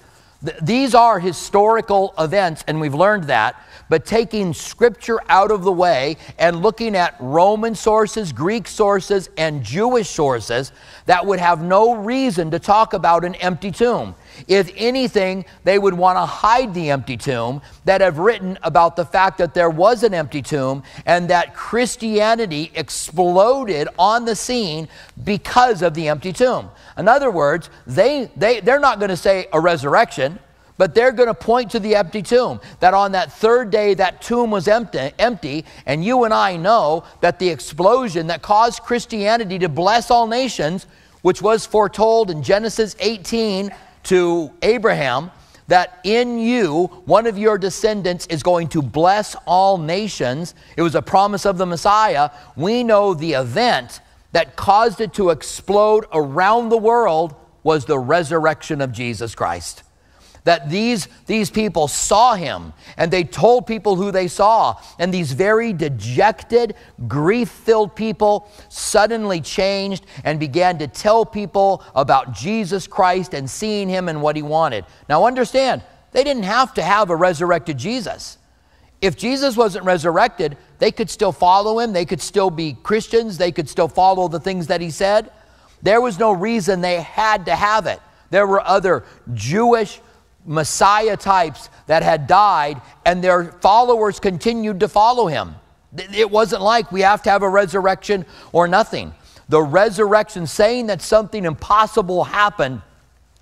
These 0.61 0.97
are 0.97 1.21
historical 1.21 2.13
events, 2.19 2.65
and 2.67 2.81
we've 2.81 2.95
learned 2.95 3.25
that. 3.25 3.63
But 3.89 4.05
taking 4.05 4.53
Scripture 4.53 5.21
out 5.29 5.53
of 5.53 5.63
the 5.63 5.71
way 5.71 6.17
and 6.37 6.61
looking 6.61 6.97
at 6.97 7.15
Roman 7.21 7.77
sources, 7.77 8.33
Greek 8.33 8.67
sources, 8.67 9.31
and 9.39 9.63
Jewish 9.63 10.11
sources 10.11 10.73
that 11.07 11.25
would 11.25 11.39
have 11.39 11.63
no 11.63 11.95
reason 11.95 12.51
to 12.51 12.59
talk 12.59 12.95
about 12.95 13.25
an 13.25 13.37
empty 13.37 13.71
tomb. 13.71 14.17
If 14.49 14.71
anything, 14.77 15.45
they 15.65 15.79
would 15.79 15.95
want 15.95 16.17
to 16.17 16.27
hide 16.27 16.75
the 16.75 16.91
empty 16.91 17.17
tomb, 17.17 17.63
that 17.85 18.01
have 18.01 18.19
written 18.19 18.59
about 18.63 18.97
the 18.97 19.05
fact 19.05 19.39
that 19.39 19.55
there 19.55 19.71
was 19.71 20.03
an 20.03 20.15
empty 20.15 20.43
tomb 20.43 20.83
and 21.07 21.29
that 21.31 21.55
Christianity 21.55 22.71
exploded 22.75 23.89
on 23.99 24.25
the 24.25 24.37
scene 24.37 24.89
because 25.25 25.83
of 25.83 25.95
the 25.95 26.09
empty 26.09 26.33
tomb. 26.33 26.71
In 26.97 27.09
other 27.09 27.31
words, 27.31 27.71
they, 27.87 28.31
they, 28.37 28.61
they're 28.61 28.81
not 28.81 28.99
going 28.99 29.11
to 29.11 29.17
say 29.17 29.47
a 29.53 29.61
resurrection, 29.61 30.39
but 30.79 30.95
they're 30.95 31.13
going 31.13 31.29
to 31.29 31.35
point 31.35 31.71
to 31.71 31.81
the 31.81 31.95
empty 31.95 32.23
tomb. 32.23 32.61
That 32.81 32.95
on 32.95 33.13
that 33.13 33.33
third 33.33 33.71
day, 33.71 33.95
that 33.95 34.21
tomb 34.23 34.51
was 34.51 34.69
empty, 34.69 35.13
empty. 35.19 35.65
And 35.87 36.05
you 36.05 36.25
and 36.25 36.35
I 36.35 36.57
know 36.57 37.05
that 37.21 37.39
the 37.39 37.49
explosion 37.49 38.27
that 38.29 38.43
caused 38.43 38.83
Christianity 38.83 39.59
to 39.61 39.69
bless 39.69 40.11
all 40.11 40.27
nations, 40.27 40.87
which 41.23 41.41
was 41.41 41.67
foretold 41.67 42.31
in 42.31 42.43
Genesis 42.43 42.97
18 42.99 43.71
to 44.05 44.53
Abraham, 44.63 45.31
that 45.69 46.01
in 46.05 46.39
you, 46.39 46.87
one 47.05 47.27
of 47.27 47.39
your 47.39 47.57
descendants 47.57 48.27
is 48.27 48.43
going 48.43 48.69
to 48.69 48.83
bless 48.83 49.37
all 49.47 49.79
nations. 49.79 50.55
It 50.77 50.83
was 50.83 50.95
a 50.95 51.03
promise 51.03 51.47
of 51.47 51.57
the 51.59 51.67
Messiah. 51.67 52.31
We 52.57 52.83
know 52.83 53.15
the 53.15 53.35
event 53.35 54.01
that 54.33 54.57
caused 54.57 55.01
it 55.01 55.15
to 55.15 55.31
explode 55.31 56.07
around 56.13 56.69
the 56.69 56.79
world 56.79 57.35
was 57.63 57.85
the 57.85 57.99
resurrection 57.99 58.81
of 58.81 58.93
Jesus 58.93 59.35
Christ 59.35 59.85
that 60.45 60.69
these, 60.69 61.09
these 61.27 61.51
people 61.51 61.87
saw 61.87 62.35
him 62.35 62.73
and 62.97 63.11
they 63.11 63.25
told 63.25 63.67
people 63.67 63.97
who 63.97 64.11
they 64.11 64.29
saw. 64.29 64.77
And 64.99 65.15
these 65.15 65.33
very 65.33 65.73
dejected, 65.73 66.75
grief 67.07 67.49
filled 67.49 67.95
people 67.95 68.51
suddenly 68.69 69.41
changed 69.41 70.05
and 70.25 70.41
began 70.41 70.79
to 70.79 70.89
tell 70.89 71.25
people 71.25 71.85
about 71.95 72.33
Jesus 72.33 72.87
Christ 72.87 73.35
and 73.35 73.49
seeing 73.49 73.89
him 73.89 74.09
and 74.09 74.21
what 74.21 74.35
he 74.35 74.43
wanted. 74.43 74.85
Now, 75.09 75.27
understand, 75.27 75.83
they 76.11 76.25
didn't 76.25 76.43
have 76.45 76.75
to 76.75 76.83
have 76.83 77.11
a 77.11 77.17
resurrected 77.17 77.79
Jesus. 77.79 78.39
If 79.01 79.17
Jesus 79.17 79.57
wasn't 79.57 79.85
resurrected, 79.85 80.57
they 80.79 80.93
could 80.93 81.11
still 81.11 81.33
follow 81.33 81.81
him, 81.81 81.93
they 81.93 82.05
could 82.05 82.21
still 82.21 82.51
be 82.51 82.77
Christians, 82.83 83.37
they 83.37 83.51
could 83.51 83.69
still 83.69 83.89
follow 83.89 84.29
the 84.29 84.39
things 84.39 84.69
that 84.69 84.81
he 84.81 84.91
said. 84.91 85.31
There 85.83 86.01
was 86.01 86.19
no 86.19 86.31
reason 86.33 86.81
they 86.81 87.01
had 87.01 87.47
to 87.47 87.57
have 87.57 87.87
it. 87.87 88.01
There 88.31 88.47
were 88.47 88.61
other 88.67 89.05
Jewish 89.35 90.01
Messiah 90.45 91.17
types 91.17 91.71
that 91.87 92.03
had 92.03 92.27
died, 92.27 92.81
and 93.05 93.23
their 93.23 93.53
followers 93.61 94.19
continued 94.19 94.81
to 94.81 94.89
follow 94.89 95.27
him. 95.27 95.55
It 95.97 96.31
wasn't 96.31 96.63
like 96.63 96.91
we 96.91 97.03
have 97.03 97.23
to 97.23 97.31
have 97.31 97.43
a 97.43 97.49
resurrection 97.49 98.25
or 98.53 98.67
nothing. 98.67 99.15
The 99.49 99.63
resurrection, 99.63 100.47
saying 100.47 100.87
that 100.87 101.03
something 101.03 101.45
impossible 101.45 102.25
happened, 102.25 102.83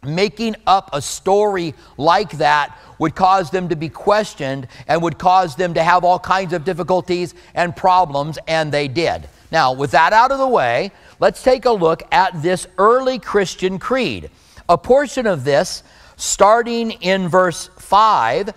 making 0.02 0.56
up 0.66 0.90
a 0.92 1.00
story 1.00 1.74
like 1.96 2.32
that, 2.38 2.76
would 2.98 3.14
cause 3.14 3.50
them 3.50 3.68
to 3.68 3.76
be 3.76 3.88
questioned 3.88 4.66
and 4.88 5.00
would 5.02 5.18
cause 5.18 5.56
them 5.56 5.74
to 5.74 5.82
have 5.82 6.04
all 6.04 6.18
kinds 6.18 6.52
of 6.52 6.64
difficulties 6.64 7.34
and 7.54 7.74
problems, 7.74 8.38
and 8.48 8.72
they 8.72 8.88
did. 8.88 9.28
Now, 9.52 9.72
with 9.72 9.92
that 9.92 10.12
out 10.12 10.32
of 10.32 10.38
the 10.38 10.48
way, 10.48 10.90
let's 11.18 11.42
take 11.42 11.64
a 11.64 11.70
look 11.70 12.02
at 12.12 12.42
this 12.42 12.66
early 12.78 13.18
Christian 13.18 13.78
creed. 13.78 14.30
A 14.68 14.76
portion 14.76 15.26
of 15.26 15.44
this 15.44 15.82
starting 16.20 16.90
in 16.90 17.28
verse 17.28 17.70
5, 17.78 18.52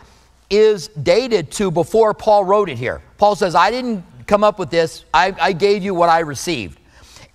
is 0.49 0.89
dated 0.89 1.49
to 1.51 1.71
before 1.71 2.13
Paul 2.13 2.43
wrote 2.43 2.69
it 2.69 2.77
here. 2.77 3.01
Paul 3.17 3.35
says, 3.35 3.55
I 3.55 3.71
didn't 3.71 4.03
come 4.27 4.43
up 4.43 4.59
with 4.59 4.69
this, 4.69 5.05
I, 5.13 5.33
I 5.39 5.53
gave 5.53 5.83
you 5.83 5.93
what 5.93 6.09
I 6.09 6.19
received. 6.19 6.79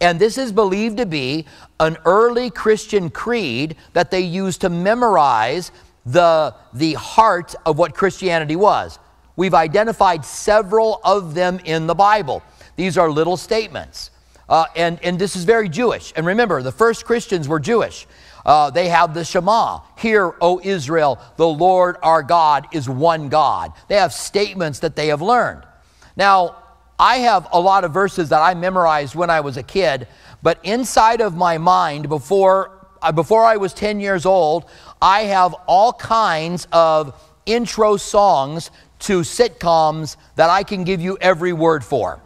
And 0.00 0.20
this 0.20 0.38
is 0.38 0.52
believed 0.52 0.98
to 0.98 1.06
be 1.06 1.46
an 1.80 1.96
early 2.04 2.50
Christian 2.50 3.10
creed 3.10 3.76
that 3.94 4.10
they 4.10 4.20
used 4.20 4.60
to 4.60 4.68
memorize 4.68 5.72
the, 6.06 6.54
the 6.74 6.94
heart 6.94 7.54
of 7.66 7.78
what 7.78 7.94
Christianity 7.94 8.54
was. 8.54 8.98
We've 9.34 9.54
identified 9.54 10.24
several 10.24 11.00
of 11.04 11.34
them 11.34 11.58
in 11.64 11.86
the 11.86 11.94
Bible. 11.94 12.42
These 12.76 12.98
are 12.98 13.10
little 13.10 13.36
statements. 13.36 14.10
Uh, 14.48 14.64
and, 14.76 15.02
and 15.02 15.18
this 15.18 15.36
is 15.36 15.44
very 15.44 15.68
Jewish. 15.68 16.12
And 16.16 16.24
remember, 16.26 16.62
the 16.62 16.72
first 16.72 17.04
Christians 17.04 17.48
were 17.48 17.60
Jewish. 17.60 18.06
Uh, 18.48 18.70
they 18.70 18.88
have 18.88 19.12
the 19.12 19.22
Shema. 19.22 19.80
Hear, 19.98 20.34
O 20.40 20.58
Israel, 20.64 21.20
the 21.36 21.46
Lord 21.46 21.98
our 22.02 22.22
God 22.22 22.66
is 22.72 22.88
one 22.88 23.28
God. 23.28 23.74
They 23.88 23.96
have 23.96 24.10
statements 24.10 24.78
that 24.78 24.96
they 24.96 25.08
have 25.08 25.20
learned. 25.20 25.64
Now, 26.16 26.56
I 26.98 27.18
have 27.18 27.46
a 27.52 27.60
lot 27.60 27.84
of 27.84 27.92
verses 27.92 28.30
that 28.30 28.40
I 28.40 28.54
memorized 28.54 29.14
when 29.14 29.28
I 29.28 29.40
was 29.40 29.58
a 29.58 29.62
kid, 29.62 30.08
but 30.42 30.60
inside 30.62 31.20
of 31.20 31.36
my 31.36 31.58
mind, 31.58 32.08
before, 32.08 32.86
uh, 33.02 33.12
before 33.12 33.44
I 33.44 33.58
was 33.58 33.74
10 33.74 34.00
years 34.00 34.24
old, 34.24 34.64
I 35.02 35.24
have 35.24 35.54
all 35.66 35.92
kinds 35.92 36.66
of 36.72 37.22
intro 37.44 37.98
songs 37.98 38.70
to 39.00 39.20
sitcoms 39.20 40.16
that 40.36 40.48
I 40.48 40.62
can 40.62 40.84
give 40.84 41.02
you 41.02 41.18
every 41.20 41.52
word 41.52 41.84
for. 41.84 42.18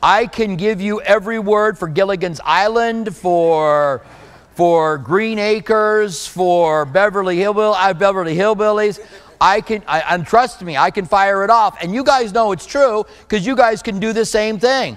I 0.00 0.28
can 0.28 0.54
give 0.54 0.80
you 0.80 1.00
every 1.00 1.40
word 1.40 1.78
for 1.78 1.88
Gilligan's 1.88 2.40
Island, 2.44 3.16
for 3.16 4.06
for 4.54 4.98
Green 4.98 5.38
Acres, 5.38 6.26
for 6.26 6.84
Beverly 6.84 7.36
Hillbill, 7.36 7.74
uh, 7.76 7.92
Beverly 7.94 8.36
Hillbillies. 8.36 9.00
I 9.40 9.60
can, 9.60 9.82
I, 9.86 10.00
and 10.14 10.26
trust 10.26 10.62
me, 10.62 10.76
I 10.76 10.90
can 10.90 11.06
fire 11.06 11.44
it 11.44 11.50
off. 11.50 11.82
And 11.82 11.92
you 11.92 12.04
guys 12.04 12.32
know 12.32 12.52
it's 12.52 12.66
true 12.66 13.04
because 13.20 13.46
you 13.46 13.56
guys 13.56 13.82
can 13.82 13.98
do 13.98 14.12
the 14.12 14.24
same 14.24 14.58
thing. 14.58 14.96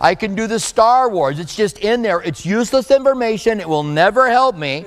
I 0.00 0.14
can 0.14 0.34
do 0.34 0.46
the 0.46 0.58
Star 0.58 1.08
Wars. 1.08 1.38
It's 1.38 1.54
just 1.54 1.78
in 1.78 2.02
there. 2.02 2.20
It's 2.20 2.44
useless 2.44 2.90
information. 2.90 3.60
It 3.60 3.68
will 3.68 3.84
never 3.84 4.28
help 4.28 4.56
me. 4.56 4.86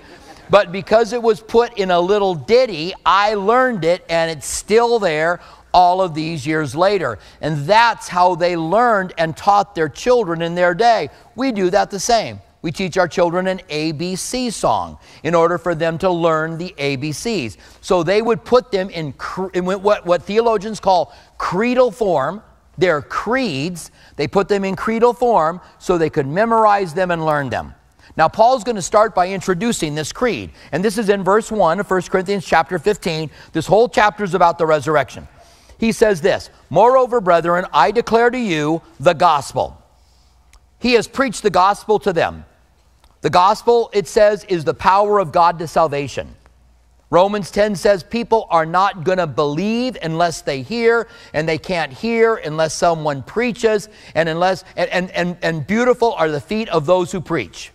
But 0.49 0.71
because 0.71 1.13
it 1.13 1.21
was 1.21 1.41
put 1.41 1.77
in 1.77 1.91
a 1.91 1.99
little 1.99 2.35
ditty, 2.35 2.93
I 3.05 3.33
learned 3.33 3.83
it 3.83 4.05
and 4.09 4.29
it's 4.29 4.47
still 4.47 4.99
there 4.99 5.39
all 5.73 6.01
of 6.01 6.13
these 6.13 6.45
years 6.45 6.75
later. 6.75 7.19
And 7.41 7.65
that's 7.65 8.07
how 8.07 8.35
they 8.35 8.55
learned 8.57 9.13
and 9.17 9.35
taught 9.35 9.75
their 9.75 9.89
children 9.89 10.41
in 10.41 10.55
their 10.55 10.73
day. 10.73 11.09
We 11.35 11.51
do 11.51 11.69
that 11.69 11.89
the 11.89 11.99
same. 11.99 12.39
We 12.67 12.73
teach 12.73 12.97
our 12.97 13.07
children 13.07 13.47
an 13.47 13.61
ABC 13.69 14.51
song 14.51 14.97
in 15.23 15.33
order 15.33 15.57
for 15.57 15.73
them 15.73 15.97
to 15.99 16.11
learn 16.11 16.57
the 16.57 16.75
ABCs. 16.77 17.55
So 17.79 18.03
they 18.03 18.21
would 18.21 18.43
put 18.43 18.73
them 18.73 18.89
in, 18.89 19.13
in 19.53 19.63
what, 19.63 20.05
what 20.05 20.23
theologians 20.23 20.81
call 20.81 21.15
creedal 21.37 21.91
form. 21.91 22.43
Their 22.77 23.01
creeds, 23.01 23.91
they 24.17 24.27
put 24.27 24.49
them 24.49 24.65
in 24.65 24.75
creedal 24.75 25.13
form 25.13 25.61
so 25.79 25.97
they 25.97 26.09
could 26.09 26.27
memorize 26.27 26.93
them 26.93 27.09
and 27.09 27.25
learn 27.25 27.49
them. 27.49 27.73
Now, 28.17 28.27
Paul's 28.27 28.65
going 28.65 28.75
to 28.75 28.81
start 28.81 29.15
by 29.15 29.29
introducing 29.29 29.95
this 29.95 30.11
creed. 30.11 30.51
And 30.73 30.83
this 30.83 30.97
is 30.97 31.07
in 31.07 31.23
verse 31.23 31.49
1 31.49 31.79
of 31.79 31.89
1 31.89 32.01
Corinthians 32.01 32.45
chapter 32.45 32.77
15. 32.77 33.31
This 33.53 33.65
whole 33.65 33.87
chapter 33.87 34.25
is 34.25 34.33
about 34.33 34.57
the 34.57 34.65
resurrection. 34.65 35.25
He 35.77 35.93
says 35.93 36.19
this 36.19 36.49
Moreover, 36.69 37.21
brethren, 37.21 37.65
I 37.71 37.91
declare 37.91 38.29
to 38.29 38.37
you 38.37 38.81
the 38.99 39.13
gospel. 39.13 39.81
He 40.79 40.95
has 40.95 41.07
preached 41.07 41.43
the 41.43 41.49
gospel 41.49 41.97
to 41.99 42.11
them. 42.11 42.43
The 43.21 43.29
gospel, 43.29 43.89
it 43.93 44.07
says, 44.07 44.43
is 44.45 44.63
the 44.63 44.73
power 44.73 45.19
of 45.19 45.31
God 45.31 45.59
to 45.59 45.67
salvation. 45.67 46.35
Romans 47.09 47.51
10 47.51 47.75
says 47.75 48.03
people 48.03 48.47
are 48.49 48.65
not 48.65 49.05
going 49.05 49.17
to 49.17 49.27
believe 49.27 49.97
unless 50.03 50.41
they 50.41 50.61
hear, 50.61 51.07
and 51.33 51.47
they 51.47 51.57
can't 51.57 51.91
hear 51.91 52.35
unless 52.35 52.73
someone 52.73 53.23
preaches, 53.23 53.87
and 54.13 54.27
unless 54.27 54.65
and, 54.75 54.89
and, 54.89 55.11
and, 55.11 55.37
and 55.41 55.65
beautiful 55.65 56.13
are 56.13 56.29
the 56.29 56.41
feet 56.41 56.67
of 56.69 56.85
those 56.85 57.11
who 57.11 57.21
preach. 57.21 57.71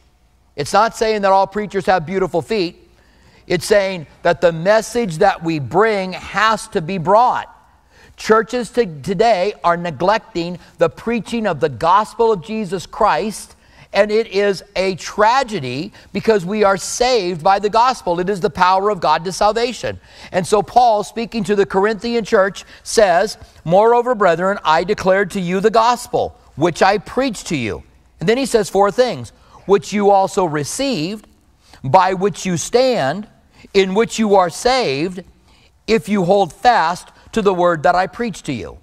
It's 0.55 0.75
not 0.75 0.95
saying 0.95 1.23
that 1.23 1.33
all 1.33 1.47
preachers 1.47 1.87
have 1.87 2.05
beautiful 2.05 2.43
feet. 2.43 2.91
It's 3.47 3.65
saying 3.65 4.07
that 4.23 4.43
the 4.43 4.53
message 4.53 5.19
that 5.19 5.43
we 5.43 5.59
bring 5.59 6.13
has 6.13 6.69
to 6.69 6.83
be 6.83 6.99
brought. 6.99 7.49
Churches 8.17 8.71
to, 8.73 8.85
today 9.01 9.55
are 9.65 9.79
neglecting 9.79 10.59
the 10.77 10.91
preaching 10.91 11.47
of 11.47 11.59
the 11.59 11.71
gospel 11.71 12.33
of 12.33 12.45
Jesus 12.45 12.85
Christ 12.85 13.57
and 13.93 14.11
it 14.11 14.29
is 14.29 14.63
a 14.75 14.95
tragedy 14.95 15.93
because 16.13 16.47
we 16.47 16.65
are 16.65 16.77
saved 16.77 17.43
by 17.43 17.59
the 17.59 17.69
gospel. 17.69 18.21
It 18.21 18.31
is 18.31 18.41
the 18.41 18.51
power 18.51 18.91
of 18.91 19.01
God 19.01 19.25
to 19.25 19.33
salvation. 19.33 20.01
And 20.31 20.47
so, 20.47 20.63
Paul, 20.63 21.05
speaking 21.05 21.45
to 21.45 21.55
the 21.55 21.67
Corinthian 21.67 22.25
church, 22.25 22.65
says, 22.83 23.37
Moreover, 23.65 24.15
brethren, 24.15 24.59
I 24.65 24.85
declared 24.85 25.31
to 25.33 25.41
you 25.41 25.61
the 25.61 25.71
gospel, 25.71 26.39
which 26.57 26.83
I 26.83 26.99
preached 26.99 27.49
to 27.49 27.57
you. 27.57 27.83
And 28.21 28.29
then 28.29 28.39
he 28.39 28.47
says 28.47 28.71
four 28.71 28.91
things 28.91 29.33
which 29.67 29.93
you 29.93 30.11
also 30.11 30.45
received, 30.45 31.29
by 31.85 32.15
which 32.15 32.45
you 32.47 32.57
stand, 32.57 33.29
in 33.75 33.95
which 33.95 34.19
you 34.19 34.35
are 34.35 34.51
saved, 34.51 35.23
if 35.87 36.09
you 36.09 36.25
hold 36.25 36.53
fast 36.53 37.09
to 37.33 37.43
the 37.43 37.55
word 37.55 37.83
that 37.85 37.95
I 37.95 38.07
preached 38.07 38.47
to 38.47 38.53
you. 38.53 38.79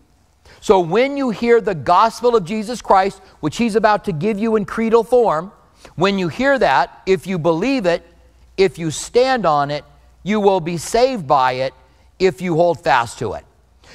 So 0.61 0.79
when 0.79 1.17
you 1.17 1.29
hear 1.29 1.61
the 1.61 1.75
gospel 1.75 2.35
of 2.35 2.43
Jesus 2.45 2.81
Christ, 2.81 3.19
which 3.39 3.57
he's 3.57 3.75
about 3.75 4.05
to 4.05 4.11
give 4.11 4.39
you 4.39 4.55
in 4.55 4.65
creedal 4.65 5.03
form, 5.03 5.51
when 5.95 6.19
you 6.19 6.27
hear 6.27 6.59
that, 6.59 7.01
if 7.05 7.25
you 7.27 7.39
believe 7.39 7.85
it, 7.85 8.05
if 8.57 8.77
you 8.77 8.91
stand 8.91 9.45
on 9.45 9.71
it, 9.71 9.85
you 10.23 10.39
will 10.39 10.59
be 10.59 10.77
saved 10.77 11.27
by 11.27 11.53
it 11.53 11.73
if 12.19 12.41
you 12.41 12.55
hold 12.55 12.83
fast 12.83 13.19
to 13.19 13.33
it. 13.33 13.45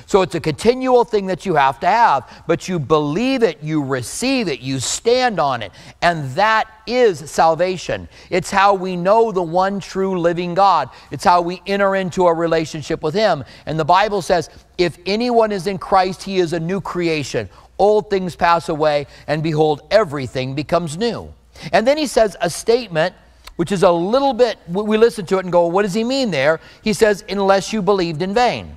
So 0.07 0.23
it's 0.23 0.35
a 0.35 0.41
continual 0.41 1.05
thing 1.05 1.27
that 1.27 1.47
you 1.47 1.55
have 1.55 1.81
to 1.81 1.87
have, 1.87 2.45
but 2.47 2.69
you 2.69 2.79
believe 2.79 3.43
it, 3.43 3.63
you 3.63 3.83
receive 3.83 4.49
it, 4.49 4.61
you 4.61 4.81
stand 4.81 5.41
on 5.41 5.63
it, 5.63 5.73
and 6.03 6.31
that 6.33 6.69
is 6.87 7.31
salvation. 7.31 8.09
It's 8.31 8.51
how 8.51 8.75
we 8.75 8.97
know 8.97 9.33
the 9.33 9.43
one 9.43 9.81
true 9.81 10.19
living 10.19 10.55
God. 10.55 10.91
It's 11.11 11.25
how 11.25 11.41
we 11.41 11.63
enter 11.67 11.97
into 11.97 12.27
a 12.27 12.35
relationship 12.35 13.03
with 13.03 13.15
Him. 13.15 13.45
And 13.67 13.79
the 13.79 13.85
Bible 13.85 14.23
says, 14.23 14.51
if 14.79 14.99
anyone 15.07 15.53
is 15.53 15.67
in 15.67 15.79
Christ, 15.79 16.23
he 16.23 16.39
is 16.39 16.53
a 16.53 16.61
new 16.61 16.81
creation. 16.81 17.49
Old 17.79 18.11
things 18.11 18.37
pass 18.37 18.69
away, 18.69 19.07
and 19.27 19.43
behold, 19.43 19.83
everything 19.91 20.55
becomes 20.55 20.97
new. 20.97 21.33
And 21.73 21.87
then 21.87 21.97
he 21.97 22.07
says 22.07 22.37
a 22.41 22.51
statement 22.51 23.15
which 23.57 23.71
is 23.71 23.85
a 23.85 23.91
little 23.91 24.33
bit, 24.33 24.59
we 24.69 24.99
listen 24.99 25.27
to 25.27 25.39
it 25.39 25.45
and 25.45 25.53
go, 25.53 25.67
what 25.67 25.83
does 25.83 25.95
he 25.95 26.03
mean 26.03 26.31
there? 26.31 26.61
He 26.83 26.93
says, 26.93 27.25
unless 27.29 27.73
you 27.73 27.83
believed 27.83 28.21
in 28.21 28.35
vain. 28.35 28.77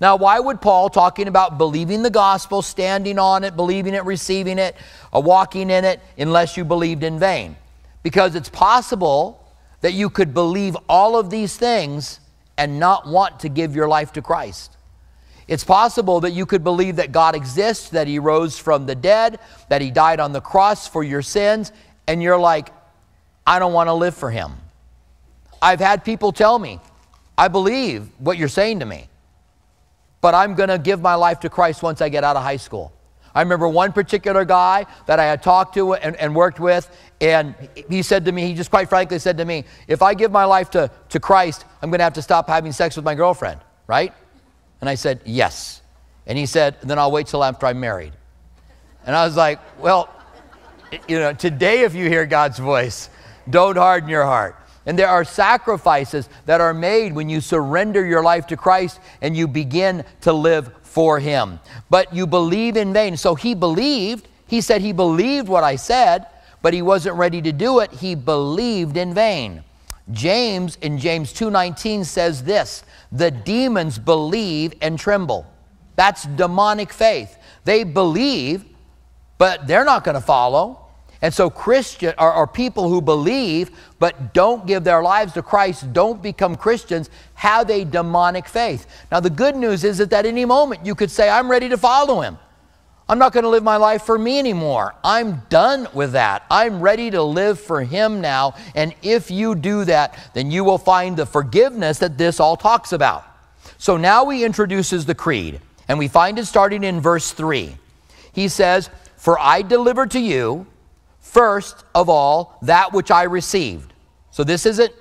Now, 0.00 0.16
why 0.16 0.40
would 0.40 0.60
Paul, 0.60 0.88
talking 0.88 1.28
about 1.28 1.58
believing 1.58 2.02
the 2.02 2.10
gospel, 2.10 2.62
standing 2.62 3.18
on 3.18 3.44
it, 3.44 3.54
believing 3.54 3.94
it, 3.94 4.04
receiving 4.04 4.58
it, 4.58 4.74
uh, 5.14 5.20
walking 5.20 5.70
in 5.70 5.84
it, 5.84 6.00
unless 6.16 6.56
you 6.56 6.64
believed 6.64 7.04
in 7.04 7.18
vain? 7.18 7.56
Because 8.02 8.34
it's 8.34 8.48
possible 8.48 9.44
that 9.82 9.92
you 9.92 10.08
could 10.08 10.32
believe 10.32 10.76
all 10.88 11.18
of 11.18 11.28
these 11.28 11.56
things 11.56 12.20
and 12.56 12.78
not 12.78 13.06
want 13.06 13.40
to 13.40 13.48
give 13.48 13.76
your 13.76 13.88
life 13.88 14.12
to 14.14 14.22
Christ. 14.22 14.76
It's 15.48 15.64
possible 15.64 16.20
that 16.20 16.30
you 16.30 16.46
could 16.46 16.64
believe 16.64 16.96
that 16.96 17.12
God 17.12 17.34
exists, 17.34 17.90
that 17.90 18.06
He 18.06 18.18
rose 18.18 18.58
from 18.58 18.86
the 18.86 18.94
dead, 18.94 19.38
that 19.68 19.82
He 19.82 19.90
died 19.90 20.20
on 20.20 20.32
the 20.32 20.40
cross 20.40 20.86
for 20.86 21.02
your 21.02 21.22
sins, 21.22 21.72
and 22.06 22.22
you're 22.22 22.38
like, 22.38 22.70
I 23.46 23.58
don't 23.58 23.72
want 23.72 23.88
to 23.88 23.94
live 23.94 24.14
for 24.14 24.30
him. 24.30 24.52
I've 25.60 25.80
had 25.80 26.04
people 26.04 26.30
tell 26.30 26.58
me, 26.58 26.78
I 27.36 27.48
believe 27.48 28.08
what 28.18 28.38
you're 28.38 28.48
saying 28.48 28.78
to 28.78 28.86
me, 28.86 29.08
but 30.20 30.34
I'm 30.34 30.54
going 30.54 30.68
to 30.68 30.78
give 30.78 31.00
my 31.00 31.14
life 31.14 31.40
to 31.40 31.48
Christ 31.48 31.82
once 31.82 32.00
I 32.00 32.08
get 32.08 32.24
out 32.24 32.36
of 32.36 32.42
high 32.42 32.56
school. 32.56 32.92
I 33.34 33.42
remember 33.42 33.68
one 33.68 33.92
particular 33.92 34.44
guy 34.44 34.86
that 35.06 35.20
I 35.20 35.24
had 35.24 35.42
talked 35.42 35.74
to 35.74 35.94
and, 35.94 36.16
and, 36.16 36.34
worked 36.34 36.58
with, 36.58 36.90
and 37.20 37.54
he 37.88 38.02
said 38.02 38.24
to 38.24 38.32
me, 38.32 38.46
he 38.46 38.54
just 38.54 38.70
quite 38.70 38.88
frankly 38.88 39.18
said 39.20 39.38
to 39.38 39.44
me, 39.44 39.64
if 39.86 40.02
I 40.02 40.14
give 40.14 40.32
my 40.32 40.44
life 40.44 40.70
to, 40.70 40.90
to 41.10 41.20
Christ, 41.20 41.64
I'm 41.80 41.90
going 41.90 42.00
to 42.00 42.04
have 42.04 42.14
to 42.14 42.22
stop 42.22 42.48
having 42.48 42.72
sex 42.72 42.96
with 42.96 43.04
my 43.04 43.14
girlfriend, 43.14 43.60
right? 43.86 44.12
And 44.80 44.90
I 44.90 44.96
said, 44.96 45.20
yes. 45.24 45.80
And 46.26 46.36
he 46.36 46.46
said, 46.46 46.76
then 46.82 46.98
I'll 46.98 47.12
wait 47.12 47.28
till 47.28 47.44
after 47.44 47.66
I'm 47.66 47.78
married. 47.78 48.12
And 49.06 49.14
I 49.14 49.24
was 49.24 49.36
like, 49.36 49.60
well, 49.80 50.08
you 51.06 51.18
know, 51.18 51.32
today 51.32 51.82
if 51.82 51.94
you 51.94 52.08
hear 52.08 52.26
God's 52.26 52.58
voice, 52.58 53.10
don't 53.48 53.76
harden 53.76 54.08
your 54.08 54.24
heart. 54.24 54.56
And 54.86 54.98
there 54.98 55.08
are 55.08 55.24
sacrifices 55.24 56.28
that 56.46 56.60
are 56.60 56.74
made 56.74 57.14
when 57.14 57.28
you 57.28 57.40
surrender 57.40 58.04
your 58.04 58.22
life 58.22 58.46
to 58.48 58.56
Christ 58.56 58.98
and 59.20 59.36
you 59.36 59.46
begin 59.46 60.04
to 60.22 60.32
live 60.32 60.72
for 60.82 61.18
Him. 61.18 61.60
But 61.90 62.14
you 62.14 62.26
believe 62.26 62.76
in 62.76 62.92
vain. 62.92 63.16
So 63.16 63.34
he 63.34 63.54
believed. 63.54 64.26
He 64.46 64.60
said 64.60 64.80
he 64.80 64.92
believed 64.92 65.48
what 65.48 65.62
I 65.62 65.76
said, 65.76 66.26
but 66.62 66.74
he 66.74 66.82
wasn't 66.82 67.16
ready 67.16 67.40
to 67.42 67.52
do 67.52 67.80
it. 67.80 67.92
He 67.92 68.14
believed 68.14 68.96
in 68.96 69.14
vain. 69.14 69.62
James 70.10 70.76
in 70.80 70.98
James 70.98 71.32
2:19 71.32 72.04
says 72.04 72.42
this, 72.42 72.82
"The 73.12 73.30
demons 73.30 73.98
believe 73.98 74.74
and 74.80 74.98
tremble." 74.98 75.46
That's 75.94 76.24
demonic 76.24 76.92
faith. 76.92 77.36
They 77.64 77.84
believe, 77.84 78.64
but 79.38 79.66
they're 79.66 79.84
not 79.84 80.02
going 80.02 80.16
to 80.16 80.20
follow. 80.20 80.79
And 81.22 81.34
so, 81.34 81.50
Christian 81.50 82.14
or, 82.18 82.46
people 82.46 82.88
who 82.88 83.02
believe 83.02 83.70
but 83.98 84.32
don't 84.32 84.66
give 84.66 84.84
their 84.84 85.02
lives 85.02 85.34
to 85.34 85.42
Christ, 85.42 85.92
don't 85.92 86.22
become 86.22 86.56
Christians, 86.56 87.10
have 87.34 87.68
a 87.68 87.84
demonic 87.84 88.48
faith. 88.48 88.86
Now, 89.12 89.20
the 89.20 89.28
good 89.30 89.54
news 89.54 89.84
is 89.84 89.98
that 89.98 90.12
at 90.12 90.24
any 90.24 90.46
moment 90.46 90.86
you 90.86 90.94
could 90.94 91.10
say, 91.10 91.28
I'm 91.28 91.50
ready 91.50 91.68
to 91.68 91.76
follow 91.76 92.22
him. 92.22 92.38
I'm 93.10 93.18
not 93.18 93.32
going 93.32 93.42
to 93.42 93.50
live 93.50 93.64
my 93.64 93.76
life 93.76 94.02
for 94.02 94.16
me 94.16 94.38
anymore. 94.38 94.94
I'm 95.02 95.42
done 95.48 95.88
with 95.92 96.12
that. 96.12 96.44
I'm 96.48 96.80
ready 96.80 97.10
to 97.10 97.20
live 97.20 97.58
for 97.58 97.82
Him 97.82 98.20
now. 98.20 98.54
And 98.76 98.94
if 99.02 99.32
you 99.32 99.56
do 99.56 99.84
that, 99.86 100.16
then 100.32 100.52
you 100.52 100.62
will 100.62 100.78
find 100.78 101.16
the 101.16 101.26
forgiveness 101.26 101.98
that 101.98 102.16
this 102.16 102.38
all 102.38 102.56
talks 102.56 102.92
about. 102.92 103.24
So 103.78 103.96
now 103.96 104.28
he 104.28 104.44
introduces 104.44 105.06
the 105.06 105.16
creed, 105.16 105.60
and 105.88 105.98
we 105.98 106.06
find 106.06 106.38
it 106.38 106.46
starting 106.46 106.84
in 106.84 107.00
verse 107.00 107.32
3. 107.32 107.76
He 108.32 108.46
says, 108.46 108.88
For 109.16 109.40
I 109.40 109.62
delivered 109.62 110.12
to 110.12 110.20
you 110.20 110.68
first 111.20 111.84
of 111.94 112.08
all 112.08 112.58
that 112.62 112.92
which 112.92 113.10
I 113.10 113.24
received. 113.24 113.92
So 114.30 114.44
this 114.44 114.66
isn't 114.66 114.92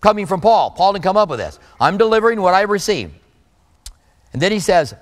coming 0.00 0.26
from 0.26 0.40
Paul. 0.40 0.70
Paul 0.70 0.92
didn't 0.92 1.04
come 1.04 1.16
up 1.16 1.28
with 1.28 1.40
this. 1.40 1.58
I'm 1.80 1.98
delivering 1.98 2.40
what 2.40 2.54
I 2.54 2.62
received. 2.62 3.14
And 4.32 4.40
then 4.40 4.52
he 4.52 4.60
says, 4.60 4.94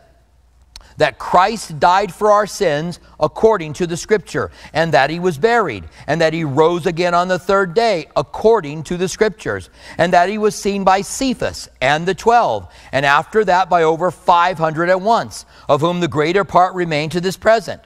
that 0.98 1.18
Christ 1.18 1.78
died 1.78 2.10
for 2.12 2.32
our 2.32 2.46
sins 2.46 3.00
according 3.20 3.74
to 3.74 3.86
the 3.86 3.98
Scripture, 3.98 4.50
and 4.72 4.94
that 4.94 5.10
he 5.10 5.18
was 5.18 5.36
buried, 5.36 5.84
and 6.06 6.22
that 6.22 6.32
he 6.32 6.42
rose 6.42 6.86
again 6.86 7.12
on 7.12 7.28
the 7.28 7.38
third 7.38 7.74
day 7.74 8.06
according 8.16 8.82
to 8.84 8.96
the 8.96 9.06
Scriptures, 9.06 9.68
and 9.98 10.14
that 10.14 10.30
he 10.30 10.38
was 10.38 10.54
seen 10.54 10.84
by 10.84 11.02
Cephas 11.02 11.68
and 11.82 12.06
the 12.06 12.14
twelve, 12.14 12.72
and 12.92 13.04
after 13.04 13.44
that 13.44 13.68
by 13.68 13.82
over 13.82 14.10
five 14.10 14.56
hundred 14.56 14.88
at 14.88 15.02
once, 15.02 15.44
of 15.68 15.82
whom 15.82 16.00
the 16.00 16.08
greater 16.08 16.44
part 16.44 16.74
remain 16.74 17.10
to 17.10 17.20
this 17.20 17.36
present. 17.36 17.82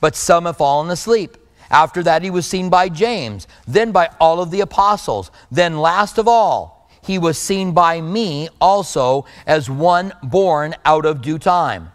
But 0.00 0.16
some 0.16 0.46
have 0.46 0.56
fallen 0.56 0.90
asleep. 0.90 1.36
After 1.70 2.02
that, 2.02 2.22
he 2.22 2.30
was 2.30 2.46
seen 2.46 2.70
by 2.70 2.88
James, 2.88 3.46
then 3.66 3.92
by 3.92 4.10
all 4.20 4.40
of 4.40 4.50
the 4.50 4.60
apostles. 4.60 5.30
Then, 5.50 5.78
last 5.78 6.18
of 6.18 6.26
all, 6.26 6.88
he 7.02 7.18
was 7.18 7.38
seen 7.38 7.72
by 7.72 8.00
me 8.00 8.48
also 8.60 9.26
as 9.46 9.70
one 9.70 10.12
born 10.22 10.74
out 10.84 11.04
of 11.04 11.22
due 11.22 11.38
time. 11.38 11.90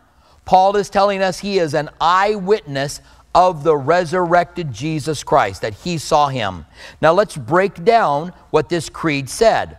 Paul 0.45 0.75
is 0.75 0.89
telling 0.89 1.21
us 1.21 1.39
he 1.39 1.59
is 1.59 1.73
an 1.73 1.89
eyewitness 1.99 3.01
of 3.35 3.63
the 3.63 3.75
resurrected 3.75 4.71
Jesus 4.71 5.23
Christ, 5.23 5.61
that 5.61 5.73
he 5.73 5.97
saw 5.97 6.27
him. 6.27 6.65
Now, 7.01 7.13
let's 7.13 7.35
break 7.35 7.83
down 7.83 8.33
what 8.51 8.69
this 8.69 8.89
creed 8.89 9.29
said. 9.29 9.77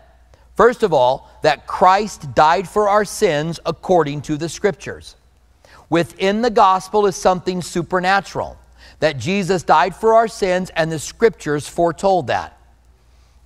First 0.56 0.82
of 0.82 0.92
all, 0.92 1.30
that 1.42 1.66
Christ 1.66 2.34
died 2.34 2.68
for 2.68 2.88
our 2.88 3.04
sins 3.04 3.60
according 3.64 4.22
to 4.22 4.36
the 4.36 4.48
scriptures. 4.48 5.16
Within 5.88 6.42
the 6.42 6.50
gospel 6.50 7.06
is 7.06 7.14
something 7.14 7.62
supernatural 7.62 8.56
that 9.04 9.18
Jesus 9.18 9.62
died 9.62 9.94
for 9.94 10.14
our 10.14 10.26
sins, 10.26 10.70
and 10.74 10.90
the 10.90 10.98
scriptures 10.98 11.68
foretold 11.68 12.28
that. 12.28 12.58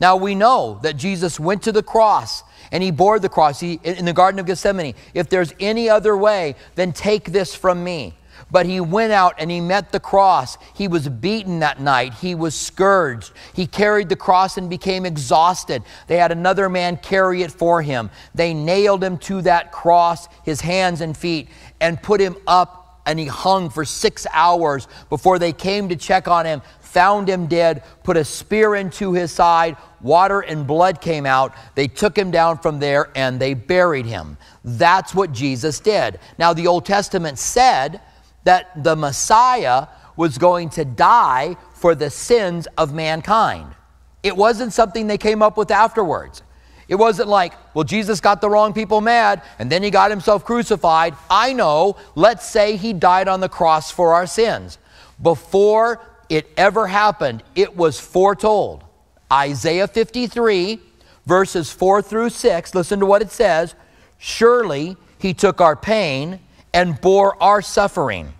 Now 0.00 0.14
we 0.14 0.36
know 0.36 0.78
that 0.84 0.96
Jesus 0.96 1.40
went 1.40 1.64
to 1.64 1.72
the 1.72 1.82
cross 1.82 2.44
and 2.70 2.80
he 2.80 2.92
bore 2.92 3.18
the 3.18 3.28
cross 3.28 3.58
he, 3.58 3.80
in 3.82 4.04
the 4.04 4.12
Garden 4.12 4.38
of 4.38 4.46
Gethsemane. 4.46 4.94
If 5.14 5.28
there's 5.28 5.52
any 5.58 5.88
other 5.88 6.16
way, 6.16 6.54
then 6.76 6.92
take 6.92 7.32
this 7.32 7.56
from 7.56 7.82
me. 7.82 8.14
But 8.52 8.66
he 8.66 8.80
went 8.80 9.12
out 9.12 9.34
and 9.38 9.50
he 9.50 9.60
met 9.60 9.90
the 9.90 9.98
cross. 9.98 10.58
He 10.74 10.86
was 10.86 11.08
beaten 11.08 11.58
that 11.58 11.80
night. 11.80 12.14
He 12.14 12.36
was 12.36 12.54
scourged. 12.54 13.32
He 13.52 13.66
carried 13.66 14.10
the 14.10 14.14
cross 14.14 14.58
and 14.58 14.70
became 14.70 15.04
exhausted. 15.04 15.82
They 16.06 16.18
had 16.18 16.30
another 16.30 16.68
man 16.68 16.98
carry 16.98 17.42
it 17.42 17.50
for 17.50 17.82
him. 17.82 18.10
They 18.32 18.54
nailed 18.54 19.02
him 19.02 19.18
to 19.18 19.42
that 19.42 19.72
cross, 19.72 20.28
his 20.44 20.60
hands 20.60 21.00
and 21.00 21.16
feet, 21.16 21.48
and 21.80 22.00
put 22.00 22.20
him 22.20 22.36
up 22.46 22.77
and 23.08 23.18
he 23.18 23.24
hung 23.24 23.70
for 23.70 23.86
six 23.86 24.26
hours 24.32 24.86
before 25.08 25.38
they 25.38 25.50
came 25.52 25.88
to 25.88 25.96
check 25.96 26.28
on 26.28 26.44
him, 26.44 26.60
found 26.80 27.26
him 27.26 27.46
dead, 27.46 27.82
put 28.04 28.18
a 28.18 28.24
spear 28.24 28.74
into 28.74 29.14
his 29.14 29.32
side, 29.32 29.78
water 30.02 30.40
and 30.40 30.66
blood 30.66 31.00
came 31.00 31.24
out. 31.24 31.54
They 31.74 31.88
took 31.88 32.16
him 32.16 32.30
down 32.30 32.58
from 32.58 32.78
there 32.78 33.10
and 33.16 33.40
they 33.40 33.54
buried 33.54 34.04
him. 34.04 34.36
That's 34.62 35.14
what 35.14 35.32
Jesus 35.32 35.80
did. 35.80 36.20
Now, 36.38 36.52
the 36.52 36.66
Old 36.66 36.84
Testament 36.84 37.38
said 37.38 38.02
that 38.44 38.84
the 38.84 38.94
Messiah 38.94 39.86
was 40.14 40.36
going 40.36 40.68
to 40.70 40.84
die 40.84 41.56
for 41.72 41.94
the 41.94 42.10
sins 42.10 42.68
of 42.76 42.92
mankind. 42.92 43.74
It 44.22 44.36
wasn't 44.36 44.74
something 44.74 45.06
they 45.06 45.16
came 45.16 45.42
up 45.42 45.56
with 45.56 45.70
afterwards. 45.70 46.42
It 46.88 46.94
wasn't 46.94 47.28
like, 47.28 47.52
well, 47.74 47.84
Jesus 47.84 48.20
got 48.20 48.40
the 48.40 48.48
wrong 48.48 48.72
people 48.72 49.02
mad 49.02 49.42
and 49.58 49.70
then 49.70 49.82
he 49.82 49.90
got 49.90 50.10
himself 50.10 50.44
crucified. 50.44 51.14
I 51.30 51.52
know, 51.52 51.96
let's 52.14 52.48
say 52.48 52.76
he 52.76 52.94
died 52.94 53.28
on 53.28 53.40
the 53.40 53.48
cross 53.48 53.90
for 53.90 54.14
our 54.14 54.26
sins. 54.26 54.78
Before 55.22 56.00
it 56.30 56.48
ever 56.56 56.86
happened, 56.86 57.42
it 57.54 57.76
was 57.76 58.00
foretold. 58.00 58.84
Isaiah 59.30 59.86
53, 59.86 60.80
verses 61.26 61.70
4 61.70 62.00
through 62.00 62.30
6, 62.30 62.74
listen 62.74 63.00
to 63.00 63.06
what 63.06 63.20
it 63.20 63.30
says 63.30 63.74
Surely 64.16 64.96
he 65.18 65.34
took 65.34 65.60
our 65.60 65.76
pain 65.76 66.40
and 66.72 67.00
bore 67.00 67.40
our 67.42 67.60
suffering. 67.60 68.32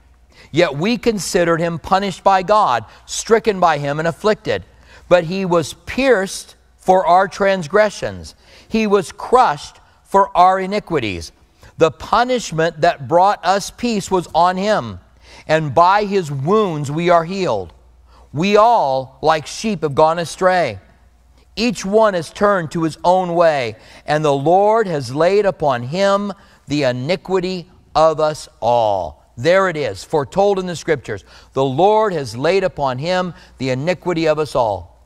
Yet 0.50 0.76
we 0.76 0.96
considered 0.96 1.60
him 1.60 1.78
punished 1.78 2.24
by 2.24 2.42
God, 2.42 2.86
stricken 3.04 3.60
by 3.60 3.78
him, 3.78 3.98
and 3.98 4.08
afflicted. 4.08 4.64
But 5.08 5.24
he 5.24 5.44
was 5.44 5.74
pierced 5.74 6.56
for 6.88 7.04
our 7.04 7.28
transgressions, 7.28 8.34
he 8.66 8.86
was 8.86 9.12
crushed 9.12 9.76
for 10.04 10.34
our 10.34 10.58
iniquities. 10.58 11.32
The 11.76 11.90
punishment 11.90 12.80
that 12.80 13.06
brought 13.06 13.44
us 13.44 13.70
peace 13.70 14.10
was 14.10 14.26
on 14.34 14.56
him, 14.56 14.98
and 15.46 15.74
by 15.74 16.06
his 16.06 16.32
wounds 16.32 16.90
we 16.90 17.10
are 17.10 17.26
healed. 17.26 17.74
We 18.32 18.56
all, 18.56 19.18
like 19.20 19.46
sheep, 19.46 19.82
have 19.82 19.94
gone 19.94 20.18
astray. 20.18 20.78
Each 21.56 21.84
one 21.84 22.14
has 22.14 22.30
turned 22.30 22.70
to 22.70 22.84
his 22.84 22.96
own 23.04 23.34
way, 23.34 23.76
and 24.06 24.24
the 24.24 24.32
Lord 24.32 24.86
has 24.86 25.14
laid 25.14 25.44
upon 25.44 25.82
him 25.82 26.32
the 26.68 26.84
iniquity 26.84 27.68
of 27.94 28.18
us 28.18 28.48
all. 28.62 29.30
There 29.36 29.68
it 29.68 29.76
is, 29.76 30.04
foretold 30.04 30.58
in 30.58 30.64
the 30.64 30.74
scriptures. 30.74 31.26
The 31.52 31.62
Lord 31.62 32.14
has 32.14 32.34
laid 32.34 32.64
upon 32.64 32.96
him 32.96 33.34
the 33.58 33.68
iniquity 33.68 34.26
of 34.26 34.38
us 34.38 34.54
all. 34.54 34.96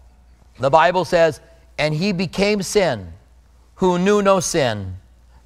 The 0.60 0.70
Bible 0.70 1.04
says, 1.04 1.40
and 1.82 1.96
he 1.96 2.12
became 2.12 2.62
sin, 2.62 3.12
who 3.74 3.98
knew 3.98 4.22
no 4.22 4.38
sin, 4.38 4.94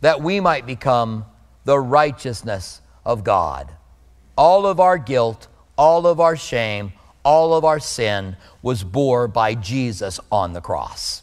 that 0.02 0.20
we 0.20 0.38
might 0.38 0.66
become 0.66 1.24
the 1.64 1.78
righteousness 1.78 2.82
of 3.06 3.24
God. 3.24 3.72
All 4.36 4.66
of 4.66 4.78
our 4.78 4.98
guilt, 4.98 5.48
all 5.78 6.06
of 6.06 6.20
our 6.20 6.36
shame, 6.36 6.92
all 7.24 7.54
of 7.54 7.64
our 7.64 7.80
sin 7.80 8.36
was 8.60 8.84
bore 8.84 9.26
by 9.26 9.54
Jesus 9.54 10.20
on 10.30 10.52
the 10.52 10.60
cross. 10.60 11.22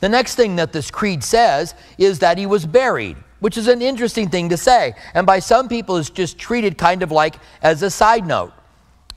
The 0.00 0.10
next 0.10 0.34
thing 0.34 0.56
that 0.56 0.74
this 0.74 0.90
creed 0.90 1.24
says 1.24 1.74
is 1.96 2.18
that 2.18 2.36
he 2.36 2.44
was 2.44 2.66
buried, 2.66 3.16
which 3.40 3.56
is 3.56 3.68
an 3.68 3.80
interesting 3.80 4.28
thing 4.28 4.50
to 4.50 4.58
say. 4.58 4.92
And 5.14 5.26
by 5.26 5.38
some 5.38 5.66
people, 5.66 5.96
it's 5.96 6.10
just 6.10 6.36
treated 6.36 6.76
kind 6.76 7.02
of 7.02 7.10
like 7.10 7.36
as 7.62 7.82
a 7.82 7.90
side 7.90 8.26
note 8.26 8.52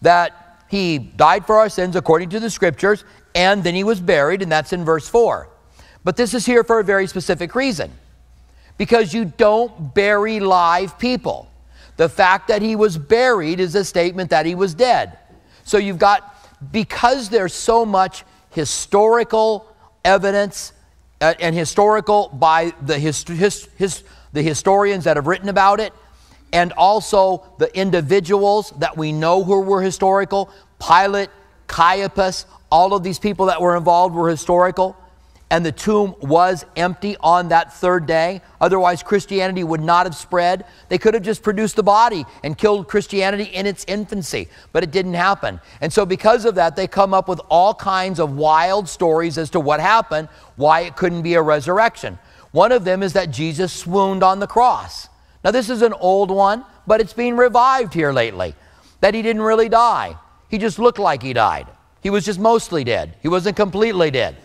that 0.01 0.63
he 0.69 0.97
died 0.97 1.45
for 1.45 1.57
our 1.57 1.67
sins 1.67 1.97
according 1.97 2.29
to 2.29 2.39
the 2.39 2.49
scriptures, 2.49 3.03
and 3.37 3.63
then 3.63 3.75
he 3.75 3.83
was 3.83 4.01
buried, 4.01 4.41
and 4.41 4.51
that's 4.51 4.73
in 4.73 4.83
verse 4.83 5.07
4. 5.07 5.47
But 6.03 6.17
this 6.17 6.33
is 6.33 6.43
here 6.43 6.63
for 6.63 6.79
a 6.79 6.83
very 6.83 7.05
specific 7.05 7.53
reason 7.53 7.91
because 8.79 9.13
you 9.13 9.25
don't 9.25 9.93
bury 9.93 10.39
live 10.39 10.97
people. 10.97 11.47
The 11.97 12.09
fact 12.09 12.47
that 12.47 12.63
he 12.63 12.75
was 12.75 12.97
buried 12.97 13.59
is 13.59 13.75
a 13.75 13.85
statement 13.85 14.31
that 14.31 14.47
he 14.47 14.55
was 14.55 14.73
dead. 14.73 15.19
So 15.65 15.77
you've 15.77 15.99
got, 15.99 16.35
because 16.71 17.29
there's 17.29 17.53
so 17.53 17.85
much 17.85 18.23
historical 18.51 19.71
evidence 20.03 20.73
uh, 21.21 21.35
and 21.39 21.55
historical 21.55 22.29
by 22.29 22.73
the, 22.81 22.97
hist- 22.97 23.27
his, 23.27 23.69
his, 23.77 24.03
the 24.33 24.41
historians 24.41 25.03
that 25.03 25.15
have 25.15 25.27
written 25.27 25.49
about 25.49 25.79
it, 25.79 25.93
and 26.53 26.73
also 26.73 27.45
the 27.59 27.75
individuals 27.77 28.71
that 28.79 28.97
we 28.97 29.11
know 29.11 29.43
who 29.43 29.61
were 29.61 29.83
historical 29.83 30.49
Pilate, 30.79 31.29
Caiaphas, 31.67 32.45
all 32.69 32.93
of 32.93 33.03
these 33.03 33.19
people 33.19 33.47
that 33.47 33.61
were 33.61 33.77
involved 33.77 34.15
were 34.15 34.29
historical 34.29 34.97
and 35.49 35.65
the 35.65 35.71
tomb 35.71 36.13
was 36.19 36.65
empty 36.75 37.15
on 37.21 37.49
that 37.49 37.73
third 37.73 38.05
day. 38.05 38.41
Otherwise, 38.59 39.01
Christianity 39.01 39.63
would 39.63 39.79
not 39.79 40.05
have 40.05 40.15
spread. 40.15 40.65
They 40.89 40.97
could 40.97 41.13
have 41.13 41.23
just 41.23 41.41
produced 41.41 41.77
the 41.77 41.83
body 41.83 42.25
and 42.43 42.57
killed 42.57 42.89
Christianity 42.89 43.45
in 43.45 43.65
its 43.65 43.85
infancy, 43.87 44.49
but 44.73 44.83
it 44.83 44.91
didn't 44.91 45.13
happen. 45.13 45.61
And 45.79 45.91
so, 45.91 46.05
because 46.05 46.43
of 46.43 46.55
that, 46.55 46.75
they 46.75 46.85
come 46.85 47.13
up 47.13 47.29
with 47.29 47.39
all 47.49 47.73
kinds 47.73 48.19
of 48.19 48.35
wild 48.35 48.89
stories 48.89 49.37
as 49.37 49.49
to 49.51 49.59
what 49.59 49.79
happened, 49.79 50.27
why 50.57 50.81
it 50.81 50.97
couldn't 50.97 51.21
be 51.21 51.35
a 51.35 51.41
resurrection. 51.41 52.19
One 52.51 52.73
of 52.73 52.83
them 52.83 53.01
is 53.01 53.13
that 53.13 53.31
Jesus 53.31 53.71
swooned 53.71 54.23
on 54.23 54.39
the 54.39 54.47
cross. 54.47 55.07
Now, 55.45 55.51
this 55.51 55.69
is 55.69 55.81
an 55.81 55.93
old 55.93 56.29
one, 56.29 56.65
but 56.85 56.99
it's 56.99 57.13
being 57.13 57.37
revived 57.37 57.93
here 57.93 58.11
lately 58.11 58.53
that 58.99 59.13
he 59.13 59.21
didn't 59.21 59.43
really 59.43 59.69
die. 59.69 60.17
He 60.49 60.57
just 60.57 60.77
looked 60.77 60.99
like 60.99 61.23
he 61.23 61.31
died. 61.31 61.67
He 62.07 62.09
was 62.09 62.23
just 62.23 62.39
mostly 62.39 62.85
dead, 62.85 63.15
he 63.21 63.27
wasn't 63.27 63.57
completely 63.57 64.11
dead. 64.11 64.37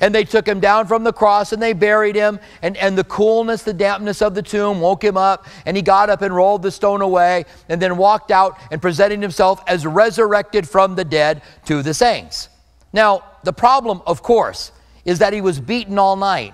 And 0.00 0.12
they 0.12 0.24
took 0.24 0.48
him 0.48 0.58
down 0.58 0.88
from 0.88 1.04
the 1.04 1.12
cross 1.12 1.52
and 1.52 1.62
they 1.62 1.72
buried 1.72 2.16
him. 2.16 2.40
And, 2.60 2.76
and 2.76 2.98
the 2.98 3.04
coolness 3.04 3.62
the 3.62 3.72
dampness 3.72 4.20
of 4.20 4.34
the 4.34 4.42
tomb 4.42 4.80
woke 4.80 5.04
him 5.04 5.16
up. 5.16 5.46
And 5.64 5.76
he 5.76 5.82
got 5.84 6.10
up 6.10 6.22
and 6.22 6.34
rolled 6.34 6.62
the 6.62 6.72
stone 6.72 7.00
away 7.00 7.44
and 7.68 7.80
then 7.80 7.98
walked 7.98 8.32
out 8.32 8.58
and 8.72 8.82
presented 8.82 9.22
himself 9.22 9.62
as 9.68 9.86
resurrected 9.86 10.68
from 10.68 10.96
the 10.96 11.04
dead 11.04 11.42
to 11.66 11.84
the 11.84 11.94
saints. 11.94 12.48
Now 12.92 13.22
the 13.44 13.52
problem 13.52 14.02
of 14.04 14.20
course 14.20 14.72
is 15.04 15.20
that 15.20 15.32
he 15.32 15.40
was 15.40 15.60
beaten 15.60 16.00
all 16.00 16.16
night 16.16 16.52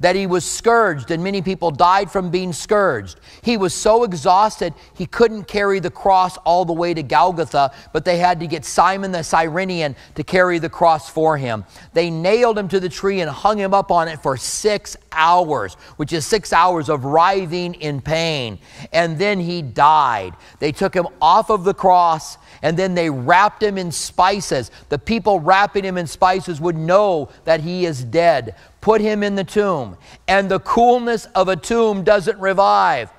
that 0.00 0.16
he 0.16 0.26
was 0.26 0.44
scourged, 0.44 1.10
and 1.10 1.22
many 1.22 1.40
people 1.40 1.70
died 1.70 2.10
from 2.10 2.30
being 2.30 2.52
scourged. 2.52 3.18
He 3.42 3.56
was 3.56 3.72
so 3.72 4.04
exhausted, 4.04 4.74
he 4.94 5.06
couldn't 5.06 5.44
carry 5.44 5.80
the 5.80 5.90
cross 5.90 6.36
all 6.38 6.64
the 6.64 6.72
way 6.72 6.92
to 6.94 7.02
Golgotha, 7.02 7.72
but 7.92 8.04
they 8.04 8.18
had 8.18 8.40
to 8.40 8.46
get 8.46 8.64
Simon 8.64 9.12
the 9.12 9.22
Cyrenian 9.22 9.96
to 10.14 10.22
carry 10.22 10.58
the 10.58 10.68
cross 10.68 11.08
for 11.08 11.36
him. 11.36 11.64
They 11.94 12.10
nailed 12.10 12.58
him 12.58 12.68
to 12.68 12.80
the 12.80 12.88
tree 12.88 13.20
and 13.20 13.30
hung 13.30 13.58
him 13.58 13.72
up 13.72 13.90
on 13.90 14.08
it 14.08 14.22
for 14.22 14.36
six 14.36 14.96
hours, 15.12 15.74
which 15.96 16.12
is 16.12 16.26
six 16.26 16.52
hours 16.52 16.88
of 16.88 17.04
writhing 17.04 17.74
in 17.74 18.00
pain. 18.00 18.58
And 18.92 19.18
then 19.18 19.40
he 19.40 19.62
died. 19.62 20.34
They 20.58 20.72
took 20.72 20.94
him 20.94 21.08
off 21.20 21.50
of 21.50 21.64
the 21.64 21.74
cross 21.74 22.38
and 22.62 22.76
then 22.76 22.94
they 22.94 23.10
wrapped 23.10 23.62
him 23.62 23.78
in 23.78 23.92
spices. 23.92 24.70
The 24.88 24.98
people 24.98 25.40
wrapping 25.40 25.84
him 25.84 25.98
in 25.98 26.06
spices 26.06 26.60
would 26.60 26.76
know 26.76 27.30
that 27.44 27.60
he 27.60 27.86
is 27.86 28.04
dead 28.04 28.54
put 28.80 29.00
him 29.00 29.22
in 29.22 29.34
the 29.34 29.44
tomb. 29.44 29.96
And 30.28 30.50
the 30.50 30.60
coolness 30.60 31.26
of 31.34 31.48
a 31.48 31.56
tomb 31.56 32.04
doesn't 32.04 32.38
revive. 32.38 33.10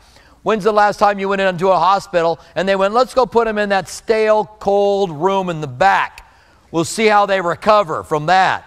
When's 0.44 0.64
the 0.64 0.72
last 0.72 0.98
time 0.98 1.20
you 1.20 1.28
went 1.28 1.42
into 1.42 1.70
a 1.70 1.78
hospital 1.78 2.40
and 2.56 2.70
they 2.70 2.76
went, 2.76 2.94
let's 2.94 3.14
go 3.14 3.26
put 3.26 3.48
him 3.48 3.58
in 3.58 3.70
that 3.70 3.90
stale, 3.90 4.46
cold 4.46 5.12
room 5.12 5.50
in 5.50 5.60
the 5.60 5.68
back? 5.68 6.26
We'll 6.72 6.86
see 6.86 7.08
how 7.08 7.26
they 7.26 7.42
recover 7.42 8.04
from 8.04 8.28
that. 8.28 8.66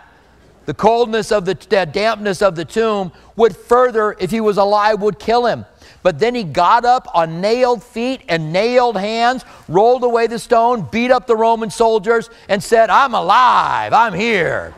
The 0.67 0.75
coldness 0.75 1.33
of 1.33 1.47
the, 1.47 1.55
dampness 1.55 2.43
of 2.43 2.55
the 2.55 2.65
tomb 2.65 3.13
would 3.35 3.57
further, 3.57 4.15
if 4.21 4.31
he 4.31 4.41
was 4.41 4.57
alive, 4.59 5.01
would 5.01 5.19
kill 5.19 5.47
him. 5.47 5.65
But 6.03 6.19
then 6.19 6.35
he 6.35 6.45
got 6.45 6.85
up 6.85 7.09
on 7.15 7.41
nailed 7.41 7.83
feet 7.83 8.23
and 8.29 8.53
nailed 8.53 8.97
hands, 8.97 9.45
rolled 9.69 10.05
away 10.05 10.27
the 10.27 10.39
stone, 10.39 10.87
beat 10.91 11.11
up 11.11 11.27
the 11.27 11.37
Roman 11.37 11.71
soldiers, 11.71 12.31
and 12.49 12.63
said, 12.63 12.91
I'm 12.91 13.15
alive, 13.15 13.93
I'm 13.93 14.15
here. 14.15 14.75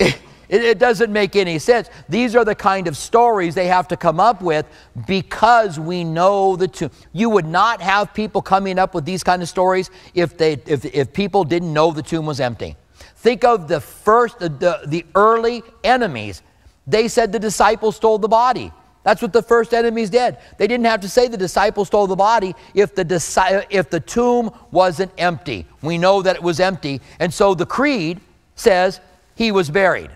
It, 0.52 0.62
it 0.62 0.78
doesn't 0.78 1.10
make 1.10 1.34
any 1.34 1.58
sense. 1.58 1.88
These 2.10 2.36
are 2.36 2.44
the 2.44 2.54
kind 2.54 2.86
of 2.86 2.94
stories 2.94 3.54
they 3.54 3.68
have 3.68 3.88
to 3.88 3.96
come 3.96 4.20
up 4.20 4.42
with 4.42 4.66
because 5.06 5.80
we 5.80 6.04
know 6.04 6.56
the 6.56 6.68
tomb. 6.68 6.90
You 7.14 7.30
would 7.30 7.46
not 7.46 7.80
have 7.80 8.12
people 8.12 8.42
coming 8.42 8.78
up 8.78 8.94
with 8.94 9.06
these 9.06 9.24
kind 9.24 9.42
of 9.42 9.48
stories 9.48 9.90
if, 10.12 10.36
they, 10.36 10.60
if, 10.66 10.84
if 10.84 11.10
people 11.14 11.44
didn't 11.44 11.72
know 11.72 11.90
the 11.90 12.02
tomb 12.02 12.26
was 12.26 12.38
empty. 12.38 12.76
Think 13.16 13.44
of 13.44 13.66
the 13.66 13.80
first, 13.80 14.40
the, 14.40 14.82
the, 14.86 15.06
early 15.14 15.62
enemies. 15.82 16.42
They 16.86 17.08
said 17.08 17.32
the 17.32 17.38
disciples 17.38 17.96
stole 17.96 18.18
the 18.18 18.28
body. 18.28 18.72
That's 19.04 19.22
what 19.22 19.32
the 19.32 19.42
first 19.42 19.72
enemies 19.72 20.10
did. 20.10 20.36
They 20.58 20.66
didn't 20.66 20.84
have 20.84 21.00
to 21.00 21.08
say 21.08 21.28
the 21.28 21.38
disciples 21.38 21.88
stole 21.88 22.06
the 22.06 22.14
body 22.14 22.54
if 22.74 22.94
the, 22.94 23.64
if 23.70 23.88
the 23.88 24.00
tomb 24.00 24.52
wasn't 24.70 25.12
empty. 25.16 25.66
We 25.80 25.96
know 25.96 26.20
that 26.20 26.36
it 26.36 26.42
was 26.42 26.60
empty. 26.60 27.00
And 27.18 27.32
so 27.32 27.54
the 27.54 27.66
creed 27.66 28.20
says 28.54 29.00
he 29.34 29.50
was 29.50 29.70
buried. 29.70 30.10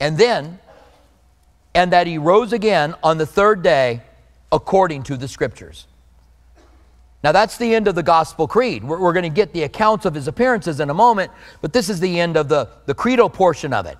And 0.00 0.18
then, 0.18 0.58
and 1.74 1.92
that 1.92 2.06
he 2.06 2.18
rose 2.18 2.52
again 2.52 2.94
on 3.02 3.18
the 3.18 3.26
third 3.26 3.62
day 3.62 4.02
according 4.52 5.02
to 5.04 5.16
the 5.16 5.28
scriptures. 5.28 5.86
Now, 7.24 7.32
that's 7.32 7.56
the 7.56 7.74
end 7.74 7.88
of 7.88 7.94
the 7.94 8.02
Gospel 8.02 8.46
Creed. 8.46 8.84
We're, 8.84 8.98
we're 8.98 9.12
going 9.12 9.24
to 9.24 9.28
get 9.28 9.52
the 9.52 9.64
accounts 9.64 10.04
of 10.04 10.14
his 10.14 10.28
appearances 10.28 10.80
in 10.80 10.90
a 10.90 10.94
moment, 10.94 11.32
but 11.60 11.72
this 11.72 11.88
is 11.88 11.98
the 11.98 12.20
end 12.20 12.36
of 12.36 12.48
the, 12.48 12.68
the 12.86 12.94
credo 12.94 13.28
portion 13.28 13.72
of 13.72 13.86
it. 13.86 13.98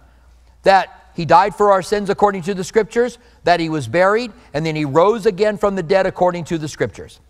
That 0.63 1.11
he 1.17 1.25
died 1.25 1.55
for 1.55 1.73
our 1.73 1.83
sins 1.83 2.11
according 2.11 2.43
to 2.43 2.55
the 2.55 2.63
scriptures, 2.63 3.19
that 3.45 3.59
he 3.59 3.69
was 3.69 3.89
buried, 3.89 4.33
and 4.53 4.65
then 4.65 4.77
he 4.77 4.85
rose 4.85 5.27
again 5.27 5.57
from 5.57 5.75
the 5.75 5.83
dead 5.83 6.07
according 6.07 6.45
to 6.45 6.59
the 6.59 6.69
scriptures. 6.69 7.21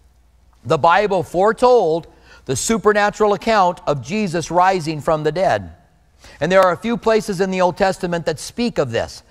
The 0.65 0.77
Bible 0.77 1.23
foretold 1.23 2.09
the 2.45 2.57
supernatural 2.57 3.33
account 3.33 3.81
of 3.87 4.03
Jesus 4.03 4.51
rising 4.51 5.01
from 5.01 5.23
the 5.23 5.33
dead. 5.33 5.73
And 6.41 6.51
there 6.51 6.61
are 6.61 6.73
a 6.73 6.77
few 6.77 6.97
places 6.97 7.41
in 7.41 7.51
the 7.51 7.61
Old 7.61 7.77
Testament 7.77 8.27
that 8.27 8.39
speak 8.39 8.79
of 8.79 8.91
this. 8.91 9.23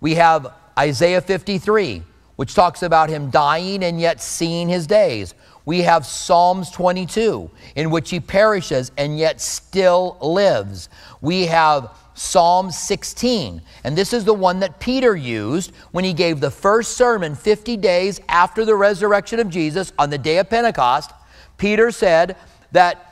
We 0.00 0.14
have 0.16 0.52
Isaiah 0.78 1.20
53, 1.20 2.02
which 2.36 2.54
talks 2.54 2.82
about 2.82 3.10
him 3.10 3.30
dying 3.30 3.84
and 3.84 4.00
yet 4.00 4.20
seeing 4.20 4.68
his 4.68 4.86
days. 4.86 5.34
We 5.66 5.80
have 5.82 6.06
Psalms 6.06 6.70
22, 6.70 7.50
in 7.76 7.90
which 7.90 8.10
he 8.10 8.18
perishes 8.18 8.90
and 8.96 9.18
yet 9.18 9.40
still 9.40 10.16
lives. 10.20 10.88
We 11.20 11.46
have 11.46 11.90
Psalm 12.14 12.70
16, 12.70 13.62
and 13.84 13.96
this 13.96 14.12
is 14.12 14.24
the 14.24 14.34
one 14.34 14.60
that 14.60 14.78
Peter 14.78 15.16
used 15.16 15.72
when 15.92 16.04
he 16.04 16.12
gave 16.12 16.40
the 16.40 16.50
first 16.50 16.92
sermon 16.96 17.34
50 17.34 17.76
days 17.78 18.20
after 18.28 18.64
the 18.64 18.74
resurrection 18.74 19.40
of 19.40 19.48
Jesus 19.48 19.92
on 19.98 20.10
the 20.10 20.18
day 20.18 20.38
of 20.38 20.50
Pentecost. 20.50 21.12
Peter 21.56 21.90
said 21.90 22.36
that 22.72 23.09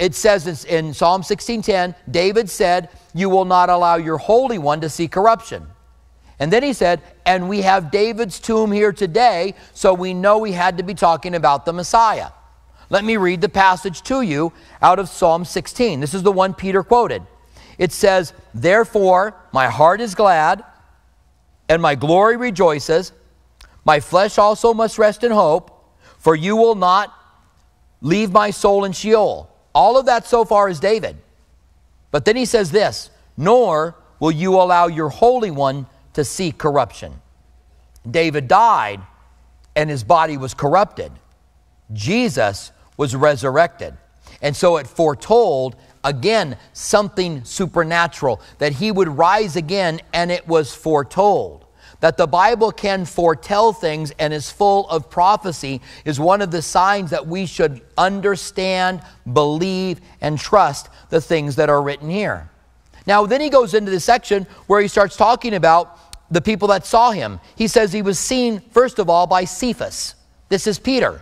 it 0.00 0.14
says 0.14 0.64
in 0.64 0.94
Psalm 0.94 1.22
16:10, 1.22 1.94
David 2.10 2.48
said, 2.48 2.88
"You 3.12 3.28
will 3.28 3.44
not 3.44 3.68
allow 3.68 3.96
your 3.96 4.16
holy 4.16 4.56
one 4.56 4.80
to 4.80 4.88
see 4.88 5.06
corruption." 5.06 5.68
And 6.38 6.50
then 6.50 6.62
he 6.62 6.72
said, 6.72 7.02
"And 7.26 7.50
we 7.50 7.60
have 7.60 7.90
David's 7.90 8.40
tomb 8.40 8.72
here 8.72 8.92
today, 8.92 9.54
so 9.74 9.92
we 9.92 10.14
know 10.14 10.38
we 10.38 10.52
had 10.52 10.78
to 10.78 10.82
be 10.82 10.94
talking 10.94 11.34
about 11.34 11.66
the 11.66 11.74
Messiah." 11.74 12.30
Let 12.88 13.04
me 13.04 13.18
read 13.18 13.42
the 13.42 13.50
passage 13.50 14.00
to 14.04 14.22
you 14.22 14.54
out 14.80 14.98
of 14.98 15.10
Psalm 15.10 15.44
16. 15.44 16.00
This 16.00 16.14
is 16.14 16.22
the 16.22 16.32
one 16.32 16.54
Peter 16.54 16.82
quoted. 16.82 17.22
It 17.76 17.92
says, 17.92 18.32
"Therefore 18.54 19.34
my 19.52 19.68
heart 19.68 20.00
is 20.00 20.14
glad, 20.14 20.64
and 21.68 21.82
my 21.82 21.94
glory 21.94 22.38
rejoices. 22.38 23.12
My 23.84 24.00
flesh 24.00 24.38
also 24.38 24.72
must 24.72 24.98
rest 24.98 25.22
in 25.22 25.30
hope, 25.30 25.70
for 26.16 26.34
you 26.34 26.56
will 26.56 26.74
not 26.74 27.12
leave 28.00 28.32
my 28.32 28.50
soul 28.50 28.86
in 28.86 28.92
Sheol." 28.92 29.46
All 29.74 29.98
of 29.98 30.06
that 30.06 30.26
so 30.26 30.44
far 30.44 30.68
is 30.68 30.80
David. 30.80 31.16
But 32.10 32.24
then 32.24 32.36
he 32.36 32.44
says 32.44 32.70
this 32.70 33.10
Nor 33.36 33.96
will 34.18 34.32
you 34.32 34.54
allow 34.56 34.86
your 34.86 35.08
Holy 35.08 35.50
One 35.50 35.86
to 36.14 36.24
see 36.24 36.52
corruption. 36.52 37.20
David 38.08 38.48
died 38.48 39.00
and 39.76 39.88
his 39.88 40.04
body 40.04 40.36
was 40.36 40.54
corrupted. 40.54 41.12
Jesus 41.92 42.72
was 42.96 43.14
resurrected. 43.14 43.96
And 44.42 44.56
so 44.56 44.76
it 44.76 44.86
foretold 44.86 45.76
again 46.02 46.56
something 46.72 47.44
supernatural 47.44 48.40
that 48.58 48.72
he 48.72 48.90
would 48.90 49.08
rise 49.08 49.56
again, 49.56 50.00
and 50.12 50.30
it 50.30 50.46
was 50.48 50.74
foretold. 50.74 51.66
That 52.00 52.16
the 52.16 52.26
Bible 52.26 52.72
can 52.72 53.04
foretell 53.04 53.72
things 53.72 54.10
and 54.18 54.32
is 54.32 54.50
full 54.50 54.88
of 54.88 55.10
prophecy 55.10 55.82
is 56.04 56.18
one 56.18 56.40
of 56.40 56.50
the 56.50 56.62
signs 56.62 57.10
that 57.10 57.26
we 57.26 57.44
should 57.46 57.82
understand, 57.98 59.02
believe, 59.30 60.00
and 60.20 60.38
trust 60.38 60.88
the 61.10 61.20
things 61.20 61.56
that 61.56 61.68
are 61.68 61.82
written 61.82 62.08
here. 62.08 62.50
Now, 63.06 63.26
then 63.26 63.40
he 63.40 63.50
goes 63.50 63.74
into 63.74 63.90
the 63.90 64.00
section 64.00 64.46
where 64.66 64.80
he 64.80 64.88
starts 64.88 65.16
talking 65.16 65.54
about 65.54 65.98
the 66.30 66.40
people 66.40 66.68
that 66.68 66.86
saw 66.86 67.10
him. 67.10 67.40
He 67.56 67.68
says 67.68 67.92
he 67.92 68.02
was 68.02 68.18
seen, 68.18 68.60
first 68.70 68.98
of 68.98 69.10
all, 69.10 69.26
by 69.26 69.44
Cephas. 69.44 70.14
This 70.48 70.66
is 70.66 70.78
Peter. 70.78 71.20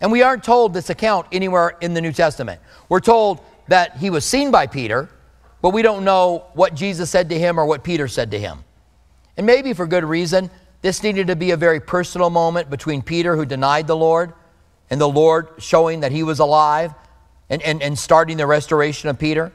And 0.00 0.12
we 0.12 0.22
aren't 0.22 0.44
told 0.44 0.74
this 0.74 0.90
account 0.90 1.26
anywhere 1.32 1.76
in 1.80 1.94
the 1.94 2.00
New 2.00 2.12
Testament. 2.12 2.60
We're 2.88 3.00
told 3.00 3.40
that 3.68 3.96
he 3.96 4.10
was 4.10 4.24
seen 4.24 4.50
by 4.50 4.66
Peter, 4.66 5.08
but 5.62 5.70
we 5.70 5.82
don't 5.82 6.04
know 6.04 6.44
what 6.52 6.74
Jesus 6.74 7.10
said 7.10 7.30
to 7.30 7.38
him 7.38 7.58
or 7.58 7.64
what 7.64 7.82
Peter 7.82 8.06
said 8.06 8.30
to 8.32 8.38
him. 8.38 8.64
And 9.36 9.46
maybe 9.46 9.72
for 9.72 9.86
good 9.86 10.04
reason, 10.04 10.50
this 10.82 11.02
needed 11.02 11.28
to 11.28 11.36
be 11.36 11.50
a 11.50 11.56
very 11.56 11.80
personal 11.80 12.30
moment 12.30 12.70
between 12.70 13.02
Peter, 13.02 13.36
who 13.36 13.46
denied 13.46 13.86
the 13.86 13.96
Lord, 13.96 14.32
and 14.90 15.00
the 15.00 15.08
Lord 15.08 15.48
showing 15.58 16.00
that 16.00 16.12
he 16.12 16.22
was 16.22 16.38
alive 16.38 16.94
and, 17.48 17.62
and, 17.62 17.82
and 17.82 17.98
starting 17.98 18.36
the 18.36 18.46
restoration 18.46 19.08
of 19.08 19.18
Peter. 19.18 19.52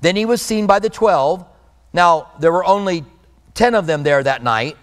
Then 0.00 0.16
he 0.16 0.24
was 0.24 0.42
seen 0.42 0.66
by 0.66 0.80
the 0.80 0.90
12. 0.90 1.44
Now, 1.92 2.32
there 2.40 2.52
were 2.52 2.64
only 2.64 3.04
10 3.54 3.74
of 3.74 3.86
them 3.86 4.02
there 4.02 4.22
that 4.22 4.42
night, 4.42 4.76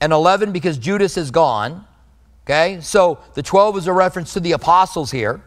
and 0.00 0.12
11 0.12 0.52
because 0.52 0.78
Judas 0.78 1.16
is 1.16 1.30
gone. 1.30 1.84
Okay, 2.44 2.80
so 2.80 3.18
the 3.34 3.42
12 3.42 3.78
is 3.78 3.86
a 3.86 3.92
reference 3.92 4.32
to 4.32 4.40
the 4.40 4.52
apostles 4.52 5.10
here. 5.10 5.42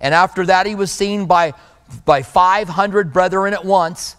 And 0.00 0.14
after 0.14 0.46
that, 0.46 0.66
he 0.66 0.74
was 0.74 0.92
seen 0.92 1.26
by, 1.26 1.54
by 2.04 2.22
500 2.22 3.12
brethren 3.12 3.52
at 3.52 3.64
once. 3.64 4.16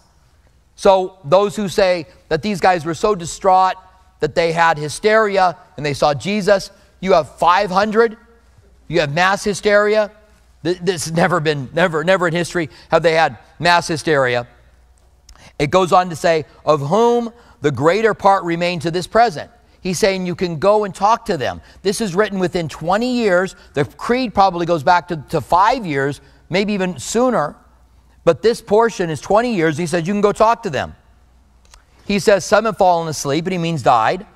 So 0.76 1.18
those 1.24 1.56
who 1.56 1.68
say 1.68 2.06
that 2.28 2.42
these 2.42 2.60
guys 2.60 2.84
were 2.84 2.94
so 2.94 3.14
distraught 3.14 3.74
that 4.20 4.34
they 4.34 4.52
had 4.52 4.78
hysteria 4.78 5.56
and 5.76 5.84
they 5.84 5.94
saw 5.94 6.14
Jesus, 6.14 6.70
you 7.00 7.12
have 7.12 7.36
500, 7.36 8.16
you 8.88 9.00
have 9.00 9.12
mass 9.12 9.42
hysteria. 9.42 10.12
This 10.62 11.04
has 11.04 11.12
never 11.12 11.40
been, 11.40 11.70
never, 11.72 12.04
never 12.04 12.28
in 12.28 12.34
history 12.34 12.70
have 12.90 13.02
they 13.02 13.14
had 13.14 13.38
mass 13.58 13.88
hysteria. 13.88 14.46
It 15.58 15.70
goes 15.70 15.92
on 15.92 16.10
to 16.10 16.16
say, 16.16 16.44
of 16.64 16.80
whom 16.80 17.32
the 17.60 17.70
greater 17.70 18.14
part 18.14 18.44
remain 18.44 18.80
to 18.80 18.90
this 18.90 19.06
present. 19.06 19.50
He's 19.80 19.98
saying 19.98 20.26
you 20.26 20.34
can 20.34 20.58
go 20.58 20.84
and 20.84 20.94
talk 20.94 21.26
to 21.26 21.36
them. 21.36 21.60
This 21.82 22.00
is 22.00 22.14
written 22.14 22.38
within 22.38 22.68
20 22.68 23.16
years. 23.16 23.54
The 23.74 23.84
creed 23.84 24.34
probably 24.34 24.66
goes 24.66 24.82
back 24.82 25.08
to, 25.08 25.16
to 25.30 25.40
five 25.40 25.86
years, 25.86 26.20
maybe 26.50 26.72
even 26.72 26.98
sooner. 26.98 27.54
But 28.26 28.42
this 28.42 28.60
portion 28.60 29.08
is 29.08 29.20
20 29.20 29.54
years. 29.54 29.78
He 29.78 29.86
says 29.86 30.04
you 30.08 30.12
can 30.12 30.20
go 30.20 30.32
talk 30.32 30.64
to 30.64 30.70
them. 30.70 30.96
He 32.06 32.18
says 32.18 32.44
some 32.44 32.64
have 32.64 32.76
fallen 32.76 33.06
asleep, 33.06 33.46
and 33.46 33.52
he 33.52 33.58
means 33.58 33.84
died. 33.84 34.26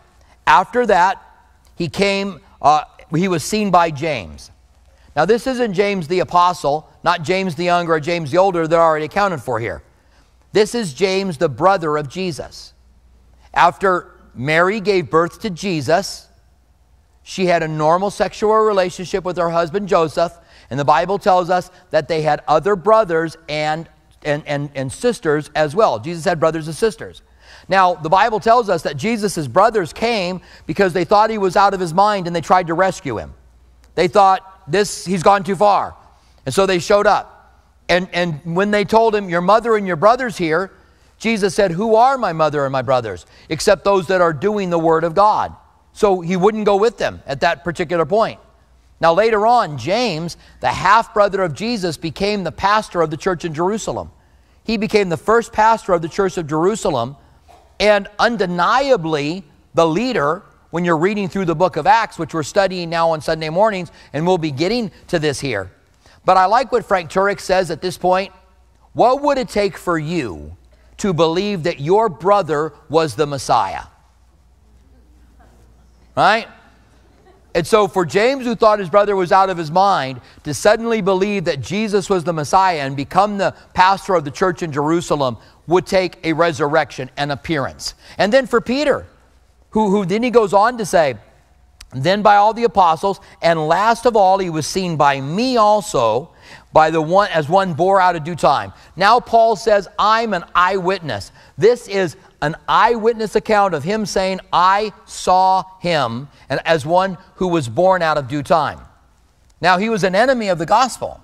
After 0.47 0.87
that, 0.87 1.21
he 1.75 1.89
came, 1.89 2.41
uh, 2.63 2.85
he 3.13 3.27
was 3.27 3.43
seen 3.43 3.73
by 3.73 3.91
James. 3.91 4.53
Now, 5.17 5.25
this 5.25 5.49
isn't 5.49 5.75
James 5.75 6.07
the 6.07 6.21
apostle, 6.21 6.89
not 7.03 7.25
James 7.25 7.57
the 7.57 7.65
younger 7.65 7.95
or 7.95 8.01
James 8.01 8.31
the 8.31 8.39
older, 8.39 8.69
they're 8.69 8.81
already 8.81 9.07
accounted 9.07 9.43
for 9.43 9.59
here. 9.59 9.83
This 10.53 10.77
is 10.77 10.95
James, 10.95 11.39
the 11.39 11.49
brother 11.49 11.97
of 11.97 12.09
Jesus. 12.09 12.73
After 13.53 14.13
Mary 14.37 14.79
gave 14.79 15.11
birth 15.11 15.41
to 15.41 15.51
Jesus. 15.51 16.29
She 17.23 17.47
had 17.47 17.63
a 17.63 17.69
normal 17.69 18.11
sexual 18.11 18.55
relationship 18.55 19.25
with 19.25 19.37
her 19.37 19.51
husband 19.51 19.89
Joseph, 19.89 20.37
and 20.71 20.79
the 20.79 20.85
Bible 20.85 21.19
tells 21.19 21.51
us 21.51 21.71
that 21.91 22.09
they 22.09 22.23
had 22.23 22.43
other 22.47 22.77
brothers 22.77 23.37
and, 23.49 23.89
and, 24.23 24.43
and, 24.47 24.71
and 24.75 24.93
sisters 24.93 25.51
as 25.55 25.75
well. 25.75 25.99
Jesus 25.99 26.25
had 26.25 26.39
brothers 26.39 26.69
and 26.69 26.77
sisters. 26.77 27.23
Now, 27.69 27.95
the 27.95 28.09
Bible 28.09 28.41
tells 28.41 28.69
us 28.69 28.83
that 28.83 28.97
Jesus' 28.97 29.47
brothers 29.47 29.93
came 29.93 30.41
because 30.67 30.93
they 30.93 31.05
thought 31.05 31.31
he 31.31 31.39
was 31.39 31.57
out 31.57 31.75
of 31.75 31.81
his 31.81 31.93
mind 31.93 32.27
and 32.27 32.35
they 32.35 32.41
tried 32.41 32.69
to 32.69 32.75
rescue 32.75 33.19
him. 33.19 33.35
They 33.97 34.09
thought, 34.09 34.71
this, 34.71 35.05
he's 35.05 35.23
gone 35.23 35.45
too 35.45 35.57
far. 35.57 35.97
And 36.47 36.55
so 36.55 36.67
they 36.67 36.79
showed 36.79 37.07
up. 37.07 37.37
And, 37.89 38.09
and 38.13 38.41
when 38.45 38.71
they 38.71 38.85
told 38.85 39.15
him, 39.15 39.29
Your 39.29 39.41
mother 39.41 39.77
and 39.77 39.87
your 39.87 39.97
brothers 39.97 40.39
here, 40.39 40.71
Jesus 41.19 41.55
said, 41.55 41.73
Who 41.73 41.97
are 41.97 42.17
my 42.17 42.33
mother 42.33 42.65
and 42.65 42.73
my 42.73 42.83
brothers? 42.83 43.27
Except 43.49 43.85
those 43.85 44.07
that 44.07 44.21
are 44.21 44.33
doing 44.33 44.71
the 44.71 44.79
word 44.79 45.03
of 45.03 45.15
God. 45.15 45.55
So 45.93 46.21
he 46.21 46.37
wouldn't 46.37 46.65
go 46.65 46.77
with 46.77 46.99
them 46.99 47.21
at 47.27 47.41
that 47.41 47.65
particular 47.65 48.07
point. 48.07 48.39
Now, 49.01 49.15
later 49.15 49.47
on, 49.47 49.79
James, 49.79 50.37
the 50.61 50.69
half 50.69 51.15
brother 51.15 51.43
of 51.43 51.55
Jesus, 51.55 51.97
became 51.97 52.45
the 52.45 52.53
pastor 52.53 53.01
of 53.01 53.11
the 53.11 53.17
church 53.17 53.45
in 53.45 53.55
Jerusalem. 53.55 54.11
He 54.63 54.77
became 54.77 55.09
the 55.09 55.17
first 55.17 55.53
pastor 55.53 55.95
of 55.95 56.03
the 56.03 56.09
church 56.09 56.37
of 56.37 56.47
Jerusalem, 56.47 57.17
and 57.79 58.09
undeniably 58.19 59.43
the 59.73 59.87
leader 59.87 60.43
when 60.71 60.85
you're 60.85 60.99
reading 60.99 61.29
through 61.29 61.47
the 61.47 61.55
book 61.55 61.77
of 61.77 61.87
Acts, 61.87 62.19
which 62.19 62.35
we're 62.35 62.43
studying 62.43 62.91
now 62.91 63.11
on 63.11 63.21
Sunday 63.21 63.49
mornings, 63.49 63.91
and 64.13 64.27
we'll 64.27 64.39
be 64.39 64.51
getting 64.51 64.91
to 65.09 65.19
this 65.19 65.41
here. 65.41 65.71
But 66.25 66.37
I 66.37 66.45
like 66.45 66.71
what 66.71 66.85
Frank 66.85 67.11
Turek 67.11 67.41
says 67.41 67.71
at 67.71 67.81
this 67.81 67.97
point. 67.97 68.33
What 68.93 69.23
would 69.23 69.39
it 69.39 69.49
take 69.49 69.79
for 69.79 69.99
you 69.99 70.57
to 71.01 71.15
believe 71.15 71.63
that 71.63 71.81
your 71.81 72.11
brother 72.11 72.75
was 72.91 73.17
the 73.17 73.27
Messiah. 73.27 73.85
Right? 76.15 76.47
And 77.55 77.67
so, 77.67 77.89
for 77.89 78.07
James, 78.07 78.45
who 78.45 78.55
thought 78.55 78.79
his 78.79 78.91
brother 78.91 79.17
was 79.17 79.33
out 79.33 79.51
of 79.51 79.59
his 79.59 79.71
mind, 79.71 80.21
to 80.45 80.55
suddenly 80.55 81.01
believe 81.01 81.45
that 81.45 81.61
Jesus 81.61 82.09
was 82.09 82.23
the 82.23 82.33
Messiah 82.33 82.81
and 82.81 82.97
become 82.97 83.39
the 83.39 83.55
pastor 83.75 84.15
of 84.15 84.25
the 84.25 84.31
church 84.31 84.63
in 84.63 84.71
Jerusalem 84.71 85.37
would 85.67 85.87
take 85.87 86.19
a 86.25 86.33
resurrection, 86.33 87.11
an 87.17 87.31
appearance. 87.31 87.95
And 88.19 88.33
then 88.33 88.47
for 88.47 88.61
Peter, 88.61 89.07
who, 89.71 89.91
who 89.91 90.05
then 90.05 90.23
he 90.23 90.31
goes 90.31 90.53
on 90.53 90.79
to 90.79 90.87
say, 90.87 91.17
then 91.93 92.23
by 92.23 92.37
all 92.37 92.55
the 92.55 92.65
apostles, 92.65 93.21
and 93.43 93.67
last 93.67 94.07
of 94.07 94.15
all, 94.15 94.39
he 94.39 94.49
was 94.49 94.67
seen 94.67 94.97
by 94.97 95.21
me 95.21 95.57
also, 95.57 96.31
by 96.73 96.91
the 96.91 97.03
one 97.03 97.29
as 97.31 97.49
one 97.49 97.75
bore 97.75 98.01
out 98.01 98.15
of 98.15 98.23
due 98.23 98.37
time. 98.37 98.73
Now 98.95 99.19
Paul 99.19 99.57
says, 99.57 99.89
I'm 99.99 100.33
an 100.33 100.45
eyewitness. 100.55 101.33
This 101.59 101.89
is 101.89 102.17
an 102.43 102.57
eyewitness 102.69 103.37
account 103.37 103.75
of 103.75 103.85
him 103.85 104.07
saying, 104.07 104.41
I 104.53 104.93
saw 105.07 105.65
him, 105.81 106.29
and 106.49 106.61
as 106.65 106.87
one 106.87 107.19
who 107.37 107.49
was 107.49 107.69
born 107.69 108.03
out 108.03 108.19
of 108.19 108.29
due 108.29 108.43
time. 108.43 108.81
Now 109.61 109.79
he 109.79 109.89
was 109.89 110.05
an 110.05 110.15
enemy 110.15 110.49
of 110.49 110.59
the 110.59 110.67
gospel. 110.67 111.21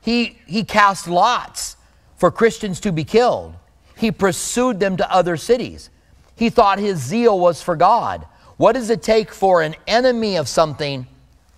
He, 0.00 0.38
he 0.46 0.64
cast 0.64 1.08
lots 1.08 1.76
for 2.16 2.30
Christians 2.30 2.80
to 2.80 2.92
be 2.92 3.04
killed. 3.04 3.54
He 3.96 4.10
pursued 4.10 4.80
them 4.80 4.96
to 4.96 5.12
other 5.12 5.36
cities. 5.36 5.90
He 6.36 6.50
thought 6.50 6.78
his 6.78 6.98
zeal 6.98 7.38
was 7.38 7.62
for 7.62 7.76
God. 7.76 8.26
What 8.56 8.72
does 8.72 8.90
it 8.90 9.02
take 9.02 9.32
for 9.32 9.62
an 9.62 9.74
enemy 9.86 10.36
of 10.36 10.48
something 10.48 11.06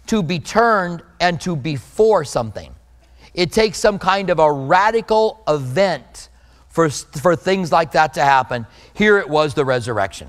to 0.06 0.22
be 0.22 0.38
turned 0.38 1.02
and 1.20 1.40
to 1.42 1.56
be 1.56 1.76
for 1.76 2.24
something? 2.24 2.74
It 3.34 3.52
takes 3.52 3.78
some 3.78 3.98
kind 3.98 4.30
of 4.30 4.38
a 4.38 4.50
radical 4.50 5.42
event 5.46 6.30
for, 6.76 6.90
for 6.90 7.34
things 7.34 7.72
like 7.72 7.92
that 7.92 8.12
to 8.12 8.20
happen. 8.20 8.66
Here 8.92 9.16
it 9.16 9.30
was 9.30 9.54
the 9.54 9.64
resurrection. 9.64 10.28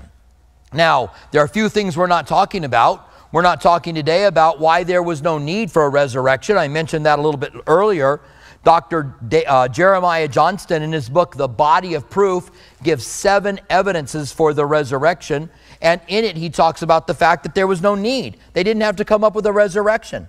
Now, 0.72 1.12
there 1.30 1.42
are 1.42 1.44
a 1.44 1.48
few 1.48 1.68
things 1.68 1.94
we're 1.94 2.06
not 2.06 2.26
talking 2.26 2.64
about. 2.64 3.06
We're 3.32 3.42
not 3.42 3.60
talking 3.60 3.94
today 3.94 4.24
about 4.24 4.58
why 4.58 4.82
there 4.82 5.02
was 5.02 5.20
no 5.20 5.36
need 5.36 5.70
for 5.70 5.84
a 5.84 5.90
resurrection. 5.90 6.56
I 6.56 6.68
mentioned 6.68 7.04
that 7.04 7.18
a 7.18 7.22
little 7.22 7.38
bit 7.38 7.52
earlier. 7.66 8.22
Dr. 8.64 9.14
De, 9.28 9.44
uh, 9.44 9.68
Jeremiah 9.68 10.26
Johnston, 10.26 10.80
in 10.80 10.90
his 10.90 11.10
book, 11.10 11.36
The 11.36 11.48
Body 11.48 11.92
of 11.92 12.08
Proof, 12.08 12.50
gives 12.82 13.06
seven 13.06 13.60
evidences 13.68 14.32
for 14.32 14.54
the 14.54 14.64
resurrection. 14.64 15.50
And 15.82 16.00
in 16.08 16.24
it, 16.24 16.38
he 16.38 16.48
talks 16.48 16.80
about 16.80 17.06
the 17.06 17.14
fact 17.14 17.42
that 17.42 17.54
there 17.54 17.66
was 17.66 17.82
no 17.82 17.94
need. 17.94 18.38
They 18.54 18.62
didn't 18.62 18.84
have 18.84 18.96
to 18.96 19.04
come 19.04 19.22
up 19.22 19.34
with 19.34 19.44
a 19.44 19.52
resurrection. 19.52 20.26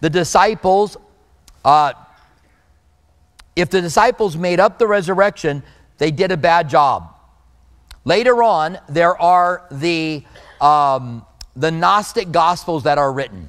The 0.00 0.08
disciples 0.08 0.96
uh, 1.62 1.92
if 3.56 3.70
the 3.70 3.80
disciples 3.80 4.36
made 4.36 4.60
up 4.60 4.78
the 4.78 4.86
resurrection, 4.86 5.62
they 5.98 6.10
did 6.10 6.32
a 6.32 6.36
bad 6.36 6.68
job. 6.68 7.14
Later 8.04 8.42
on, 8.42 8.78
there 8.88 9.20
are 9.20 9.66
the, 9.70 10.24
um, 10.60 11.24
the 11.56 11.70
Gnostic 11.70 12.32
Gospels 12.32 12.82
that 12.82 12.98
are 12.98 13.12
written. 13.12 13.48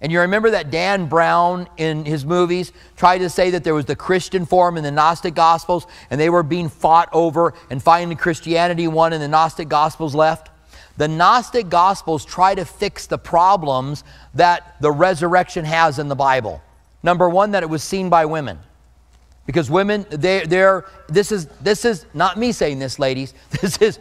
And 0.00 0.12
you 0.12 0.20
remember 0.20 0.50
that 0.50 0.70
Dan 0.70 1.06
Brown 1.06 1.66
in 1.78 2.04
his 2.04 2.26
movies 2.26 2.72
tried 2.96 3.18
to 3.18 3.30
say 3.30 3.50
that 3.50 3.64
there 3.64 3.74
was 3.74 3.86
the 3.86 3.96
Christian 3.96 4.44
form 4.44 4.76
in 4.76 4.84
the 4.84 4.90
Gnostic 4.90 5.34
Gospels 5.34 5.86
and 6.10 6.20
they 6.20 6.28
were 6.28 6.42
being 6.42 6.68
fought 6.68 7.08
over, 7.12 7.54
and 7.70 7.82
finally 7.82 8.14
Christianity 8.14 8.86
won 8.86 9.14
and 9.14 9.22
the 9.22 9.28
Gnostic 9.28 9.68
Gospels 9.68 10.14
left? 10.14 10.50
The 10.98 11.08
Gnostic 11.08 11.70
Gospels 11.70 12.24
try 12.24 12.54
to 12.54 12.64
fix 12.66 13.06
the 13.06 13.16
problems 13.16 14.04
that 14.34 14.76
the 14.80 14.92
resurrection 14.92 15.64
has 15.64 15.98
in 15.98 16.08
the 16.08 16.14
Bible. 16.14 16.60
Number 17.02 17.28
one, 17.28 17.52
that 17.52 17.62
it 17.62 17.70
was 17.70 17.82
seen 17.82 18.10
by 18.10 18.26
women. 18.26 18.58
Because 19.46 19.70
women, 19.70 20.06
they, 20.10 20.44
they're, 20.46 20.86
this 21.08 21.30
is, 21.30 21.46
this 21.60 21.84
is 21.84 22.06
not 22.14 22.38
me 22.38 22.52
saying 22.52 22.78
this, 22.78 22.98
ladies. 22.98 23.34
This 23.60 23.76
is 23.78 23.98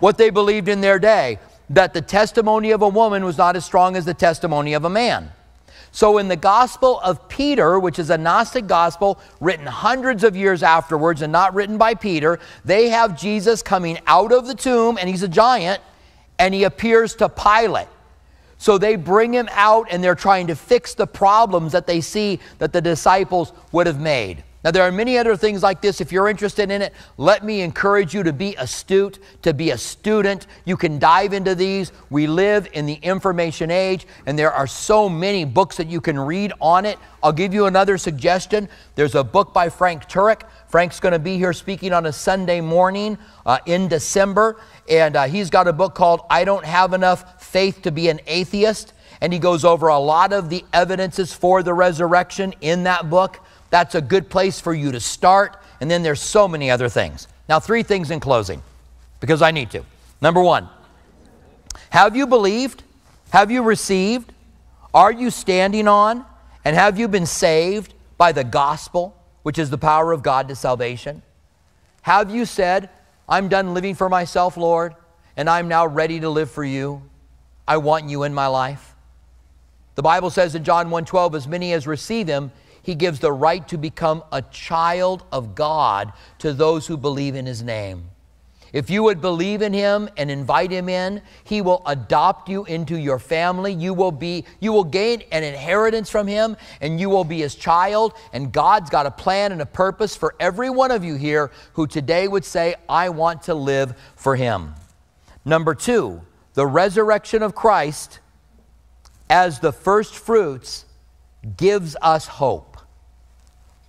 what 0.00 0.18
they 0.18 0.30
believed 0.30 0.68
in 0.68 0.80
their 0.80 0.98
day 0.98 1.38
that 1.70 1.92
the 1.92 2.00
testimony 2.00 2.70
of 2.70 2.82
a 2.82 2.88
woman 2.88 3.24
was 3.24 3.36
not 3.36 3.56
as 3.56 3.64
strong 3.64 3.96
as 3.96 4.04
the 4.04 4.14
testimony 4.14 4.72
of 4.74 4.84
a 4.84 4.90
man. 4.90 5.32
So, 5.90 6.18
in 6.18 6.28
the 6.28 6.36
Gospel 6.36 7.00
of 7.00 7.28
Peter, 7.28 7.78
which 7.78 7.98
is 7.98 8.10
a 8.10 8.18
Gnostic 8.18 8.66
gospel 8.66 9.18
written 9.40 9.66
hundreds 9.66 10.22
of 10.22 10.36
years 10.36 10.62
afterwards 10.62 11.22
and 11.22 11.32
not 11.32 11.54
written 11.54 11.78
by 11.78 11.94
Peter, 11.94 12.38
they 12.64 12.90
have 12.90 13.18
Jesus 13.18 13.62
coming 13.62 13.98
out 14.06 14.30
of 14.30 14.46
the 14.46 14.54
tomb, 14.54 14.98
and 14.98 15.08
he's 15.08 15.22
a 15.22 15.28
giant, 15.28 15.82
and 16.38 16.52
he 16.54 16.64
appears 16.64 17.14
to 17.16 17.28
Pilate. 17.28 17.88
So 18.58 18.76
they 18.76 18.96
bring 18.96 19.32
him 19.32 19.48
out 19.52 19.86
and 19.90 20.02
they're 20.02 20.16
trying 20.16 20.48
to 20.48 20.56
fix 20.56 20.94
the 20.94 21.06
problems 21.06 21.72
that 21.72 21.86
they 21.86 22.00
see 22.00 22.40
that 22.58 22.72
the 22.72 22.80
disciples 22.80 23.52
would 23.70 23.86
have 23.86 24.00
made. 24.00 24.42
Now, 24.68 24.72
there 24.72 24.82
are 24.82 24.92
many 24.92 25.16
other 25.16 25.34
things 25.34 25.62
like 25.62 25.80
this. 25.80 25.98
If 26.02 26.12
you're 26.12 26.28
interested 26.28 26.70
in 26.70 26.82
it, 26.82 26.92
let 27.16 27.42
me 27.42 27.62
encourage 27.62 28.12
you 28.12 28.22
to 28.22 28.34
be 28.34 28.54
astute, 28.56 29.18
to 29.40 29.54
be 29.54 29.70
a 29.70 29.78
student. 29.78 30.46
You 30.66 30.76
can 30.76 30.98
dive 30.98 31.32
into 31.32 31.54
these. 31.54 31.90
We 32.10 32.26
live 32.26 32.68
in 32.74 32.84
the 32.84 32.96
information 32.96 33.70
age, 33.70 34.06
and 34.26 34.38
there 34.38 34.52
are 34.52 34.66
so 34.66 35.08
many 35.08 35.46
books 35.46 35.78
that 35.78 35.86
you 35.86 36.02
can 36.02 36.20
read 36.20 36.52
on 36.60 36.84
it. 36.84 36.98
I'll 37.22 37.32
give 37.32 37.54
you 37.54 37.64
another 37.64 37.96
suggestion. 37.96 38.68
There's 38.94 39.14
a 39.14 39.24
book 39.24 39.54
by 39.54 39.70
Frank 39.70 40.06
Turek. 40.06 40.42
Frank's 40.68 41.00
going 41.00 41.12
to 41.12 41.18
be 41.18 41.38
here 41.38 41.54
speaking 41.54 41.94
on 41.94 42.04
a 42.04 42.12
Sunday 42.12 42.60
morning 42.60 43.16
uh, 43.46 43.60
in 43.64 43.88
December, 43.88 44.60
and 44.86 45.16
uh, 45.16 45.24
he's 45.28 45.48
got 45.48 45.66
a 45.66 45.72
book 45.72 45.94
called 45.94 46.20
I 46.28 46.44
Don't 46.44 46.66
Have 46.66 46.92
Enough 46.92 47.42
Faith 47.42 47.80
to 47.84 47.90
Be 47.90 48.10
an 48.10 48.20
Atheist. 48.26 48.92
And 49.22 49.32
he 49.32 49.38
goes 49.38 49.64
over 49.64 49.88
a 49.88 49.98
lot 49.98 50.34
of 50.34 50.50
the 50.50 50.62
evidences 50.74 51.32
for 51.32 51.62
the 51.62 51.72
resurrection 51.72 52.54
in 52.60 52.82
that 52.82 53.08
book. 53.08 53.40
That's 53.70 53.94
a 53.94 54.00
good 54.00 54.30
place 54.30 54.60
for 54.60 54.74
you 54.74 54.92
to 54.92 55.00
start. 55.00 55.56
And 55.80 55.90
then 55.90 56.02
there's 56.02 56.20
so 56.20 56.48
many 56.48 56.70
other 56.70 56.88
things. 56.88 57.28
Now, 57.48 57.60
three 57.60 57.82
things 57.82 58.10
in 58.10 58.20
closing, 58.20 58.62
because 59.20 59.42
I 59.42 59.50
need 59.50 59.70
to. 59.70 59.84
Number 60.20 60.42
one, 60.42 60.68
have 61.90 62.16
you 62.16 62.26
believed? 62.26 62.82
Have 63.30 63.50
you 63.50 63.62
received? 63.62 64.32
Are 64.92 65.12
you 65.12 65.30
standing 65.30 65.88
on? 65.88 66.24
And 66.64 66.76
have 66.76 66.98
you 66.98 67.08
been 67.08 67.26
saved 67.26 67.94
by 68.16 68.32
the 68.32 68.44
gospel, 68.44 69.16
which 69.42 69.58
is 69.58 69.70
the 69.70 69.78
power 69.78 70.12
of 70.12 70.22
God 70.22 70.48
to 70.48 70.56
salvation? 70.56 71.22
Have 72.02 72.30
you 72.30 72.44
said, 72.44 72.90
I'm 73.28 73.48
done 73.48 73.74
living 73.74 73.94
for 73.94 74.08
myself, 74.08 74.56
Lord, 74.56 74.94
and 75.36 75.48
I'm 75.48 75.68
now 75.68 75.86
ready 75.86 76.20
to 76.20 76.28
live 76.28 76.50
for 76.50 76.64
you? 76.64 77.02
I 77.66 77.76
want 77.76 78.08
you 78.08 78.24
in 78.24 78.34
my 78.34 78.46
life. 78.46 78.94
The 79.94 80.02
Bible 80.02 80.30
says 80.30 80.54
in 80.54 80.64
John 80.64 80.90
1:12, 80.90 81.34
as 81.34 81.46
many 81.46 81.72
as 81.72 81.86
receive 81.86 82.28
him, 82.28 82.50
he 82.88 82.94
gives 82.94 83.20
the 83.20 83.30
right 83.30 83.68
to 83.68 83.76
become 83.76 84.24
a 84.32 84.40
child 84.40 85.22
of 85.30 85.54
God 85.54 86.10
to 86.38 86.54
those 86.54 86.86
who 86.86 86.96
believe 86.96 87.34
in 87.34 87.44
his 87.44 87.62
name. 87.62 88.04
If 88.72 88.88
you 88.88 89.02
would 89.02 89.20
believe 89.20 89.60
in 89.60 89.74
him 89.74 90.08
and 90.16 90.30
invite 90.30 90.70
him 90.70 90.88
in, 90.88 91.20
he 91.44 91.60
will 91.60 91.82
adopt 91.84 92.48
you 92.48 92.64
into 92.64 92.98
your 92.98 93.18
family. 93.18 93.74
You 93.74 93.92
will 93.92 94.10
be 94.10 94.46
you 94.58 94.72
will 94.72 94.84
gain 94.84 95.22
an 95.32 95.44
inheritance 95.44 96.08
from 96.08 96.26
him 96.26 96.56
and 96.80 96.98
you 96.98 97.10
will 97.10 97.24
be 97.24 97.40
his 97.40 97.56
child 97.56 98.14
and 98.32 98.50
God's 98.54 98.88
got 98.88 99.04
a 99.04 99.10
plan 99.10 99.52
and 99.52 99.60
a 99.60 99.66
purpose 99.66 100.16
for 100.16 100.34
every 100.40 100.70
one 100.70 100.90
of 100.90 101.04
you 101.04 101.16
here 101.16 101.50
who 101.74 101.86
today 101.86 102.26
would 102.26 102.46
say 102.46 102.74
I 102.88 103.10
want 103.10 103.42
to 103.42 103.54
live 103.54 103.98
for 104.16 104.34
him. 104.34 104.74
Number 105.44 105.74
2, 105.74 106.22
the 106.54 106.66
resurrection 106.66 107.42
of 107.42 107.54
Christ 107.54 108.20
as 109.28 109.60
the 109.60 109.72
first 109.72 110.14
fruits 110.14 110.86
gives 111.58 111.94
us 112.00 112.26
hope. 112.26 112.67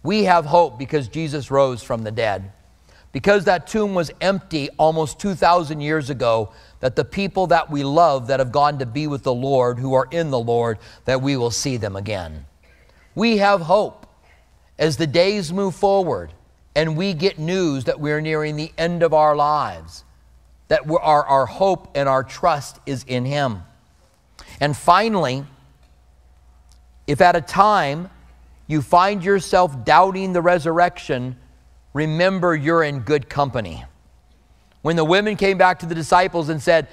We 0.03 0.23
have 0.23 0.45
hope 0.45 0.79
because 0.79 1.07
Jesus 1.07 1.51
rose 1.51 1.83
from 1.83 2.03
the 2.03 2.11
dead. 2.11 2.51
Because 3.11 3.45
that 3.45 3.67
tomb 3.67 3.95
was 3.95 4.11
empty 4.21 4.69
almost 4.77 5.19
2,000 5.19 5.81
years 5.81 6.09
ago, 6.09 6.51
that 6.79 6.95
the 6.95 7.03
people 7.03 7.47
that 7.47 7.69
we 7.69 7.83
love 7.83 8.27
that 8.27 8.39
have 8.39 8.51
gone 8.51 8.79
to 8.79 8.85
be 8.85 9.07
with 9.07 9.23
the 9.23 9.33
Lord, 9.33 9.79
who 9.79 9.95
are 9.95 10.07
in 10.11 10.29
the 10.29 10.39
Lord, 10.39 10.77
that 11.05 11.21
we 11.21 11.35
will 11.35 11.51
see 11.51 11.77
them 11.77 11.95
again. 11.95 12.45
We 13.15 13.37
have 13.37 13.61
hope 13.61 14.05
as 14.77 14.97
the 14.97 15.07
days 15.07 15.51
move 15.51 15.75
forward 15.75 16.31
and 16.75 16.95
we 16.95 17.13
get 17.13 17.39
news 17.39 17.85
that 17.85 17.99
we're 17.99 18.21
nearing 18.21 18.55
the 18.55 18.71
end 18.77 19.03
of 19.03 19.13
our 19.13 19.35
lives, 19.35 20.03
that 20.67 20.89
our, 20.89 21.25
our 21.25 21.45
hope 21.45 21.89
and 21.95 22.07
our 22.07 22.23
trust 22.23 22.79
is 22.85 23.03
in 23.03 23.25
Him. 23.25 23.63
And 24.61 24.77
finally, 24.77 25.45
if 27.07 27.21
at 27.21 27.35
a 27.35 27.41
time 27.41 28.09
you 28.69 28.83
find 28.83 29.25
yourself 29.25 29.83
doubting 29.83 30.31
the 30.31 30.41
resurrection, 30.41 31.35
remember 31.93 32.55
you're 32.55 32.83
in 32.83 32.99
good 32.99 33.27
company. 33.27 33.83
When 34.83 34.95
the 34.95 35.03
women 35.03 35.35
came 35.35 35.57
back 35.57 35.79
to 35.79 35.87
the 35.87 35.95
disciples 35.95 36.49
and 36.49 36.61
said, 36.61 36.87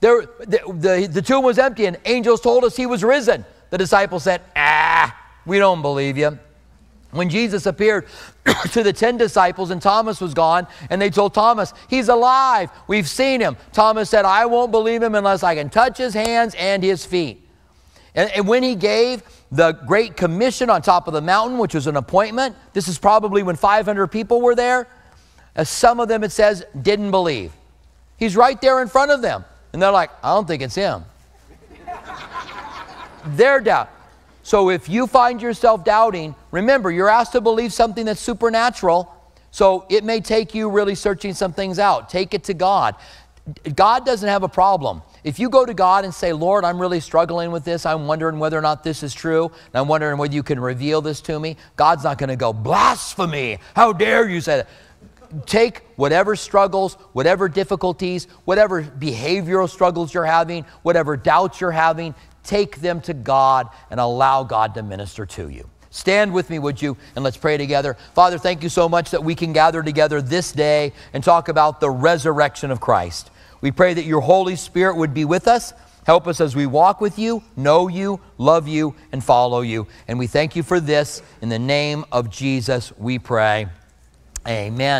there, 0.00 0.22
the, 0.22 0.60
the, 0.72 1.08
the 1.12 1.22
tomb 1.22 1.44
was 1.44 1.58
empty 1.58 1.84
and 1.84 1.98
angels 2.06 2.40
told 2.40 2.64
us 2.64 2.76
he 2.76 2.86
was 2.86 3.04
risen, 3.04 3.44
the 3.68 3.76
disciples 3.76 4.22
said, 4.22 4.40
Ah, 4.56 5.14
we 5.44 5.58
don't 5.58 5.82
believe 5.82 6.16
you. 6.16 6.38
When 7.10 7.28
Jesus 7.28 7.66
appeared 7.66 8.06
to 8.72 8.82
the 8.82 8.92
10 8.92 9.18
disciples 9.18 9.70
and 9.70 9.82
Thomas 9.82 10.22
was 10.22 10.32
gone, 10.32 10.66
and 10.88 11.00
they 11.00 11.10
told 11.10 11.34
Thomas, 11.34 11.74
He's 11.88 12.08
alive. 12.08 12.70
We've 12.86 13.08
seen 13.08 13.42
him. 13.42 13.58
Thomas 13.72 14.08
said, 14.08 14.24
I 14.24 14.46
won't 14.46 14.70
believe 14.70 15.02
him 15.02 15.14
unless 15.14 15.42
I 15.42 15.54
can 15.54 15.68
touch 15.68 15.98
his 15.98 16.14
hands 16.14 16.54
and 16.54 16.82
his 16.82 17.04
feet. 17.04 17.46
And, 18.14 18.30
and 18.30 18.48
when 18.48 18.62
he 18.62 18.74
gave 18.74 19.22
the 19.50 19.72
Great 19.72 20.16
Commission 20.16 20.68
on 20.68 20.82
top 20.82 21.08
of 21.08 21.14
the 21.14 21.20
mountain, 21.20 21.58
which 21.58 21.74
was 21.74 21.86
an 21.86 21.96
appointment. 21.96 22.54
This 22.72 22.88
is 22.88 22.98
probably 22.98 23.42
when 23.42 23.56
500 23.56 24.08
people 24.08 24.40
were 24.40 24.54
there. 24.54 24.86
As 25.54 25.68
some 25.68 26.00
of 26.00 26.08
them, 26.08 26.22
it 26.22 26.32
says, 26.32 26.64
didn't 26.80 27.10
believe. 27.10 27.52
He's 28.16 28.36
right 28.36 28.60
there 28.60 28.82
in 28.82 28.88
front 28.88 29.10
of 29.10 29.22
them. 29.22 29.44
And 29.72 29.80
they're 29.80 29.90
like, 29.90 30.10
I 30.22 30.34
don't 30.34 30.46
think 30.46 30.62
it's 30.62 30.74
him. 30.74 31.04
Their 33.26 33.60
doubt. 33.60 33.90
So 34.42 34.70
if 34.70 34.88
you 34.88 35.06
find 35.06 35.42
yourself 35.42 35.84
doubting, 35.84 36.34
remember, 36.50 36.90
you're 36.90 37.08
asked 37.08 37.32
to 37.32 37.40
believe 37.40 37.72
something 37.72 38.06
that's 38.06 38.20
supernatural. 38.20 39.14
So 39.50 39.86
it 39.88 40.04
may 40.04 40.20
take 40.20 40.54
you 40.54 40.70
really 40.70 40.94
searching 40.94 41.34
some 41.34 41.52
things 41.52 41.78
out. 41.78 42.08
Take 42.08 42.34
it 42.34 42.44
to 42.44 42.54
God. 42.54 42.94
God 43.74 44.04
doesn't 44.06 44.28
have 44.28 44.42
a 44.42 44.48
problem. 44.48 45.02
If 45.28 45.38
you 45.38 45.50
go 45.50 45.66
to 45.66 45.74
God 45.74 46.06
and 46.06 46.14
say, 46.14 46.32
Lord, 46.32 46.64
I'm 46.64 46.80
really 46.80 47.00
struggling 47.00 47.50
with 47.50 47.62
this, 47.62 47.84
I'm 47.84 48.06
wondering 48.06 48.38
whether 48.38 48.56
or 48.56 48.62
not 48.62 48.82
this 48.82 49.02
is 49.02 49.12
true, 49.12 49.44
and 49.44 49.74
I'm 49.74 49.86
wondering 49.86 50.16
whether 50.16 50.32
you 50.32 50.42
can 50.42 50.58
reveal 50.58 51.02
this 51.02 51.20
to 51.20 51.38
me, 51.38 51.58
God's 51.76 52.04
not 52.04 52.16
going 52.16 52.30
to 52.30 52.36
go, 52.36 52.54
blasphemy, 52.54 53.58
how 53.76 53.92
dare 53.92 54.26
you 54.26 54.40
say 54.40 54.56
that. 54.56 54.68
Take 55.44 55.82
whatever 55.96 56.34
struggles, 56.34 56.94
whatever 57.12 57.46
difficulties, 57.46 58.24
whatever 58.46 58.82
behavioral 58.82 59.68
struggles 59.68 60.14
you're 60.14 60.24
having, 60.24 60.64
whatever 60.80 61.14
doubts 61.14 61.60
you're 61.60 61.72
having, 61.72 62.14
take 62.42 62.80
them 62.80 63.02
to 63.02 63.12
God 63.12 63.68
and 63.90 64.00
allow 64.00 64.44
God 64.44 64.72
to 64.76 64.82
minister 64.82 65.26
to 65.26 65.50
you. 65.50 65.68
Stand 65.90 66.32
with 66.32 66.48
me, 66.48 66.58
would 66.58 66.80
you? 66.80 66.96
And 67.14 67.22
let's 67.22 67.36
pray 67.36 67.58
together. 67.58 67.98
Father, 68.14 68.38
thank 68.38 68.62
you 68.62 68.70
so 68.70 68.88
much 68.88 69.10
that 69.10 69.22
we 69.22 69.34
can 69.34 69.52
gather 69.52 69.82
together 69.82 70.22
this 70.22 70.52
day 70.52 70.94
and 71.12 71.22
talk 71.22 71.48
about 71.48 71.80
the 71.80 71.90
resurrection 71.90 72.70
of 72.70 72.80
Christ. 72.80 73.30
We 73.60 73.70
pray 73.70 73.94
that 73.94 74.04
your 74.04 74.20
Holy 74.20 74.56
Spirit 74.56 74.96
would 74.96 75.14
be 75.14 75.24
with 75.24 75.48
us. 75.48 75.72
Help 76.04 76.26
us 76.26 76.40
as 76.40 76.56
we 76.56 76.64
walk 76.64 77.00
with 77.00 77.18
you, 77.18 77.42
know 77.54 77.86
you, 77.88 78.18
love 78.38 78.66
you, 78.66 78.94
and 79.12 79.22
follow 79.22 79.60
you. 79.60 79.86
And 80.06 80.18
we 80.18 80.26
thank 80.26 80.56
you 80.56 80.62
for 80.62 80.80
this. 80.80 81.22
In 81.42 81.50
the 81.50 81.58
name 81.58 82.04
of 82.10 82.30
Jesus, 82.30 82.92
we 82.96 83.18
pray. 83.18 83.66
Amen. 84.46 84.96